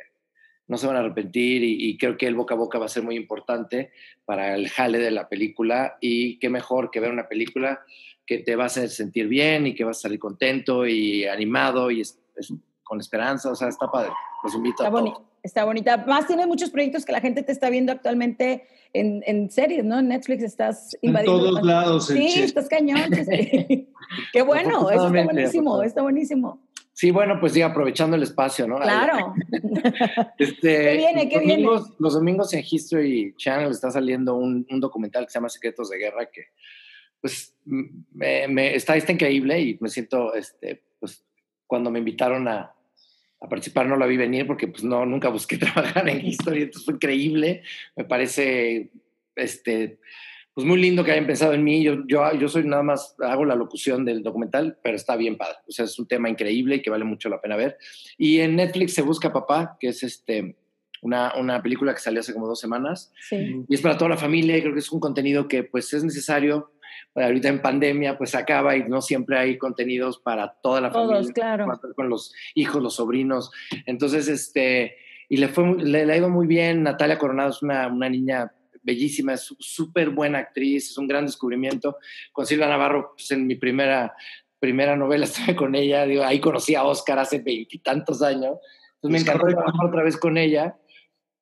no 0.68 0.76
se 0.76 0.86
van 0.88 0.96
a 0.96 1.00
arrepentir 1.00 1.62
y, 1.62 1.88
y, 1.88 1.96
creo 1.96 2.16
que 2.16 2.26
el 2.26 2.34
boca 2.34 2.54
a 2.54 2.58
boca 2.58 2.78
va 2.78 2.86
a 2.86 2.88
ser 2.88 3.04
muy 3.04 3.14
importante 3.14 3.92
para 4.24 4.56
el 4.56 4.68
jale 4.68 4.98
de 4.98 5.12
la 5.12 5.28
película 5.28 5.96
y 6.00 6.40
qué 6.40 6.50
mejor 6.50 6.90
que 6.90 6.98
ver 6.98 7.12
una 7.12 7.28
película 7.28 7.84
que 8.26 8.38
te 8.38 8.56
va 8.56 8.64
a 8.64 8.66
hacer 8.66 8.88
sentir 8.88 9.28
bien 9.28 9.68
y 9.68 9.74
que 9.74 9.84
vas 9.84 9.98
a 9.98 10.02
salir 10.02 10.18
contento 10.18 10.84
y 10.84 11.24
animado 11.24 11.92
y 11.92 12.00
es, 12.00 12.18
es 12.36 12.52
con 12.86 13.00
esperanza, 13.00 13.50
o 13.50 13.54
sea, 13.54 13.68
está 13.68 13.90
padre. 13.90 14.12
Los 14.44 14.54
invito 14.54 14.76
está 14.82 14.86
a 14.86 14.90
boni 14.90 15.12
Está 15.42 15.64
bonita. 15.64 15.96
Más 16.08 16.26
tiene 16.26 16.44
muchos 16.44 16.70
proyectos 16.70 17.04
que 17.04 17.12
la 17.12 17.20
gente 17.20 17.44
te 17.44 17.52
está 17.52 17.70
viendo 17.70 17.92
actualmente 17.92 18.66
en, 18.92 19.22
en 19.26 19.48
series, 19.48 19.84
¿no? 19.84 20.00
En 20.00 20.08
Netflix 20.08 20.42
estás 20.42 20.96
invadiendo. 21.02 21.38
En 21.38 21.50
todos 21.50 21.62
lados. 21.64 22.06
Sí, 22.08 22.42
estás 22.42 22.68
cañón. 22.68 23.00
Qué 24.32 24.42
bueno, 24.44 24.90
eso 24.90 25.06
está 25.06 25.24
buenísimo, 25.24 25.82
está 25.84 26.02
buenísimo. 26.02 26.60
Sí, 26.92 27.12
bueno, 27.12 27.38
pues 27.38 27.52
sí, 27.52 27.62
aprovechando 27.62 28.16
el 28.16 28.24
espacio, 28.24 28.66
¿no? 28.66 28.76
Claro. 28.76 29.34
este, 30.38 30.56
¿Qué 30.60 30.96
viene? 30.96 31.28
¿Qué 31.28 31.38
domingos, 31.38 31.82
viene? 31.84 31.96
Los 32.00 32.14
domingos 32.14 32.52
en 32.52 32.64
History 32.68 33.34
Channel 33.36 33.70
está 33.70 33.92
saliendo 33.92 34.34
un, 34.34 34.66
un, 34.68 34.80
documental 34.80 35.26
que 35.26 35.30
se 35.30 35.38
llama 35.38 35.48
Secretos 35.48 35.90
de 35.90 35.98
Guerra 35.98 36.26
que, 36.26 36.46
pues, 37.20 37.54
me, 37.64 38.48
me, 38.48 38.74
está, 38.74 38.96
está 38.96 39.12
increíble 39.12 39.60
y 39.60 39.78
me 39.80 39.90
siento, 39.90 40.34
este, 40.34 40.82
pues, 40.98 41.24
cuando 41.68 41.90
me 41.90 42.00
invitaron 42.00 42.48
a, 42.48 42.75
a 43.40 43.48
participar 43.48 43.86
no 43.86 43.96
la 43.96 44.06
vi 44.06 44.16
venir 44.16 44.46
porque 44.46 44.68
pues 44.68 44.84
no, 44.84 45.04
nunca 45.06 45.28
busqué 45.28 45.56
trabajar 45.58 46.08
en 46.08 46.26
historia, 46.26 46.62
entonces 46.62 46.84
fue 46.84 46.94
increíble, 46.94 47.62
me 47.96 48.04
parece 48.04 48.90
este, 49.34 49.98
pues 50.56 50.66
muy 50.66 50.80
lindo 50.80 51.04
que 51.04 51.12
hayan 51.12 51.26
pensado 51.26 51.52
en 51.52 51.62
mí, 51.62 51.82
yo, 51.82 52.06
yo, 52.06 52.32
yo 52.34 52.48
soy 52.48 52.64
nada 52.64 52.82
más, 52.82 53.14
hago 53.20 53.44
la 53.44 53.54
locución 53.54 54.06
del 54.06 54.22
documental, 54.22 54.78
pero 54.82 54.96
está 54.96 55.14
bien 55.16 55.36
padre, 55.36 55.58
o 55.68 55.70
sea, 55.70 55.84
es 55.84 55.98
un 55.98 56.08
tema 56.08 56.30
increíble 56.30 56.76
y 56.76 56.82
que 56.82 56.88
vale 56.88 57.04
mucho 57.04 57.28
la 57.28 57.40
pena 57.42 57.56
ver. 57.56 57.76
Y 58.16 58.40
en 58.40 58.56
Netflix 58.56 58.94
se 58.94 59.02
busca 59.02 59.34
Papá, 59.34 59.76
que 59.78 59.88
es 59.88 60.02
este, 60.02 60.56
una, 61.02 61.34
una 61.36 61.62
película 61.62 61.92
que 61.92 62.00
salió 62.00 62.20
hace 62.20 62.32
como 62.32 62.46
dos 62.46 62.58
semanas, 62.58 63.12
sí. 63.28 63.64
y 63.68 63.74
es 63.74 63.82
para 63.82 63.98
toda 63.98 64.08
la 64.08 64.16
familia, 64.16 64.56
y 64.56 64.62
creo 64.62 64.72
que 64.72 64.80
es 64.80 64.90
un 64.90 65.00
contenido 65.00 65.46
que 65.46 65.62
pues 65.62 65.92
es 65.92 66.02
necesario, 66.02 66.72
ahorita 67.24 67.48
en 67.48 67.62
pandemia 67.62 68.18
pues 68.18 68.34
acaba 68.34 68.76
y 68.76 68.84
no 68.84 69.00
siempre 69.00 69.38
hay 69.38 69.58
contenidos 69.58 70.18
para 70.18 70.52
toda 70.62 70.80
la 70.80 70.90
Todos, 70.90 71.12
familia, 71.12 71.32
claro. 71.32 71.80
con 71.94 72.08
los 72.08 72.34
hijos, 72.54 72.82
los 72.82 72.94
sobrinos. 72.96 73.50
Entonces, 73.86 74.28
este, 74.28 74.96
y 75.28 75.38
le, 75.38 75.48
fue, 75.48 75.76
le, 75.76 76.06
le 76.06 76.12
ha 76.12 76.16
ido 76.16 76.28
muy 76.28 76.46
bien. 76.46 76.82
Natalia 76.82 77.18
Coronado 77.18 77.50
es 77.50 77.62
una, 77.62 77.88
una 77.88 78.08
niña 78.08 78.52
bellísima, 78.82 79.34
es 79.34 79.54
súper 79.58 80.10
buena 80.10 80.38
actriz, 80.38 80.90
es 80.90 80.98
un 80.98 81.08
gran 81.08 81.26
descubrimiento. 81.26 81.96
Con 82.32 82.46
Silvia 82.46 82.68
Navarro, 82.68 83.14
pues 83.16 83.30
en 83.32 83.46
mi 83.46 83.56
primera, 83.56 84.14
primera 84.58 84.96
novela 84.96 85.24
estuve 85.26 85.56
con 85.56 85.74
ella, 85.74 86.04
digo, 86.06 86.22
ahí 86.22 86.40
conocí 86.40 86.74
a 86.74 86.84
Oscar 86.84 87.18
hace 87.18 87.38
veintitantos 87.38 88.22
años. 88.22 88.58
Entonces 88.96 89.10
me 89.10 89.18
encantó 89.18 89.46
trabajar 89.46 89.86
otra 89.86 90.02
vez 90.02 90.16
con 90.16 90.38
ella. 90.38 90.76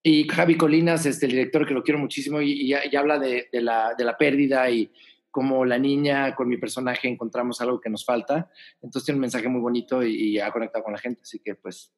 Y 0.07 0.29
Javi 0.29 0.57
Colinas, 0.57 1.07
este, 1.07 1.27
el 1.27 1.33
director 1.33 1.67
que 1.67 1.73
lo 1.73 1.83
quiero 1.83 1.99
muchísimo, 1.99 2.41
y, 2.43 2.53
y, 2.53 2.75
y 2.75 2.97
habla 2.97 3.19
de, 3.19 3.49
de, 3.51 3.63
la, 3.63 3.95
de 3.97 4.05
la 4.05 4.19
pérdida 4.19 4.69
y, 4.69 4.91
como 5.35 5.65
la 5.65 5.79
niña 5.81 6.37
con 6.37 6.49
mi 6.49 6.59
personaje 6.59 7.09
encontramos 7.09 7.61
algo 7.61 7.81
que 7.81 7.91
nos 7.91 8.05
falta. 8.05 8.49
Entonces 8.81 9.05
tiene 9.05 9.17
un 9.17 9.23
mensaje 9.23 9.49
muy 9.49 9.61
bonito 9.61 10.01
y, 10.05 10.15
y 10.15 10.39
ha 10.39 10.53
conectado 10.53 10.85
con 10.85 10.93
la 10.93 11.01
gente, 11.01 11.23
así 11.23 11.41
que 11.41 11.57
pues 11.57 11.93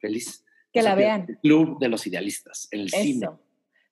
feliz. 0.00 0.44
Que 0.72 0.80
o 0.80 0.82
sea, 0.82 0.90
la 0.90 0.96
vean. 0.96 1.26
El 1.28 1.38
Club 1.38 1.78
de 1.78 1.88
los 1.88 2.04
Idealistas, 2.08 2.66
el 2.72 2.86
Eso. 2.86 2.96
cine. 2.96 3.28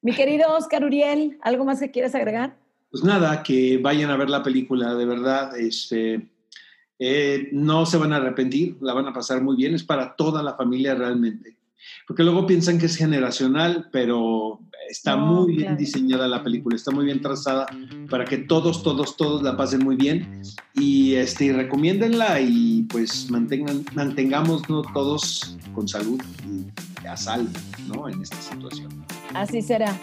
Mi 0.02 0.12
querido 0.12 0.52
Oscar 0.52 0.84
Uriel, 0.84 1.38
¿algo 1.42 1.64
más 1.64 1.78
que 1.78 1.92
quieras 1.92 2.16
agregar? 2.16 2.58
Pues 2.90 3.04
nada, 3.04 3.40
que 3.44 3.78
vayan 3.78 4.10
a 4.10 4.16
ver 4.16 4.30
la 4.30 4.42
película, 4.42 4.96
de 4.96 5.06
verdad, 5.06 5.56
este, 5.56 6.28
eh, 6.98 7.50
no 7.52 7.86
se 7.86 7.98
van 7.98 8.12
a 8.12 8.16
arrepentir, 8.16 8.78
la 8.80 8.94
van 8.94 9.06
a 9.06 9.12
pasar 9.12 9.40
muy 9.42 9.54
bien, 9.54 9.76
es 9.76 9.84
para 9.84 10.16
toda 10.16 10.42
la 10.42 10.54
familia 10.54 10.96
realmente. 10.96 11.57
Porque 12.06 12.22
luego 12.22 12.46
piensan 12.46 12.78
que 12.78 12.86
es 12.86 12.96
generacional, 12.96 13.88
pero 13.92 14.60
está 14.88 15.16
No, 15.16 15.26
muy 15.42 15.52
bien 15.52 15.62
claro. 15.62 15.76
diseñada 15.76 16.28
la 16.28 16.42
película, 16.42 16.76
está 16.76 16.90
muy 16.90 17.04
bien 17.04 17.20
trazada 17.20 17.66
para 18.10 18.24
que 18.24 18.38
todos, 18.38 18.82
todos, 18.82 19.16
todos 19.16 19.42
la 19.42 19.56
pasen 19.56 19.84
muy 19.84 19.96
bien 19.96 20.42
y 20.74 21.14
este, 21.14 21.46
y 21.46 21.52
recomiéndenla 21.52 22.40
y 22.40 22.82
pues 22.84 23.30
mantengan, 23.30 23.84
mantengámonos 23.94 24.62
todos 24.94 25.56
con 25.74 25.86
salud 25.86 26.20
y 26.46 27.06
a 27.06 27.16
salvo, 27.16 27.50
¿no? 27.86 28.08
En 28.08 28.22
esta 28.22 28.40
situación. 28.40 29.04
Así 29.34 29.60
será. 29.62 29.94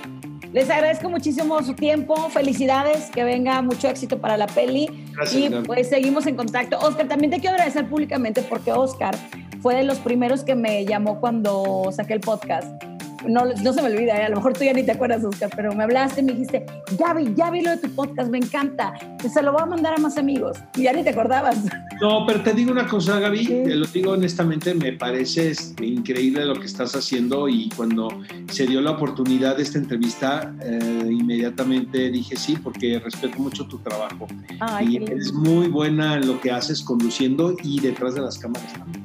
Les 0.54 0.70
agradezco 0.70 1.10
muchísimo 1.10 1.62
su 1.64 1.74
tiempo, 1.74 2.30
felicidades, 2.30 3.10
que 3.12 3.24
venga 3.24 3.62
mucho 3.62 3.88
éxito 3.88 4.20
para 4.20 4.38
la 4.38 4.48
peli 4.48 4.88
Gracias, 5.14 5.44
y 5.44 5.50
pues 5.66 5.90
seguimos 5.90 6.26
en 6.28 6.36
contacto. 6.36 6.80
Oscar, 6.80 7.08
también 7.08 7.32
te 7.32 7.40
quiero 7.40 7.56
agradecer 7.56 7.88
públicamente 7.88 8.42
porque 8.42 8.72
Oscar 8.72 9.16
fue 9.62 9.76
de 9.76 9.84
los 9.84 9.98
primeros 10.00 10.44
que 10.44 10.56
me 10.56 10.86
llamó 10.86 11.20
cuando 11.20 11.90
saqué 11.92 12.14
el 12.14 12.22
podcast. 12.22 12.95
No, 13.28 13.46
no 13.46 13.74
se 13.74 13.82
me 13.82 13.90
olvida, 13.90 14.20
¿eh? 14.20 14.26
a 14.26 14.30
lo 14.30 14.38
mejor 14.38 14.54
tú 14.54 14.64
ya 14.64 14.74
ni 14.74 14.84
te 14.84 14.92
acuerdas, 14.92 15.24
Oscar, 15.24 15.50
pero 15.56 15.74
me 15.74 15.84
hablaste 15.84 16.22
y 16.22 16.24
me 16.24 16.34
dijiste, 16.34 16.66
Gaby, 16.98 17.34
ya 17.36 17.50
vi 17.52 17.62
lo 17.62 17.72
de 17.72 17.78
tu 17.78 17.90
podcast, 17.92 18.30
me 18.30 18.38
encanta, 18.38 18.94
se 19.32 19.42
lo 19.42 19.52
voy 19.52 19.62
a 19.64 19.66
mandar 19.66 19.94
a 19.94 19.98
más 19.98 20.18
amigos. 20.18 20.58
Y 20.76 20.84
ya 20.84 20.94
ni 20.94 21.04
te 21.04 21.10
acordabas. 21.10 21.58
No, 22.02 22.26
pero 22.26 22.42
te 22.42 22.54
digo 22.54 22.72
una 22.72 22.88
cosa, 22.88 23.20
Gaby, 23.20 23.40
Sí. 23.40 23.62
te 23.66 23.76
lo 23.76 23.86
digo 23.88 24.12
honestamente, 24.12 24.74
me 24.74 24.94
parece 24.94 25.54
increíble 25.82 26.46
lo 26.46 26.56
que 26.56 26.66
estás 26.66 26.96
haciendo 26.96 27.48
y 27.48 27.70
cuando 27.76 28.10
se 28.52 28.68
dio 28.68 28.82
la 28.82 28.92
oportunidad 28.92 29.58
de 29.58 29.64
esta 29.64 29.78
entrevista, 29.78 30.54
eh, 30.62 31.10
inmediatamente 31.10 32.12
dije 32.12 32.36
sí, 32.36 32.58
porque 32.62 33.00
respeto 33.00 33.40
mucho 33.40 33.66
tu 33.68 33.78
trabajo 33.80 34.28
Ay, 34.60 34.88
y 34.98 35.04
eres 35.04 35.32
muy 35.34 35.68
buena 35.68 36.16
en 36.16 36.28
lo 36.28 36.40
que 36.42 36.52
haces 36.52 36.84
conduciendo 36.84 37.56
y 37.64 37.80
detrás 37.80 38.16
de 38.16 38.22
las 38.22 38.38
cámaras 38.38 38.74
también. 38.74 39.05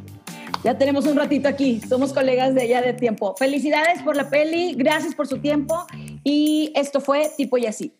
Ya 0.62 0.76
tenemos 0.76 1.06
un 1.06 1.16
ratito 1.16 1.48
aquí, 1.48 1.80
somos 1.88 2.12
colegas 2.12 2.54
de 2.54 2.64
ella 2.64 2.82
de 2.82 2.92
tiempo. 2.92 3.34
Felicidades 3.38 4.02
por 4.02 4.14
la 4.14 4.28
peli, 4.28 4.74
gracias 4.74 5.14
por 5.14 5.26
su 5.26 5.38
tiempo 5.38 5.86
y 6.22 6.70
esto 6.74 7.00
fue 7.00 7.30
Tipo 7.36 7.56
y 7.56 7.66
así. 7.66 7.94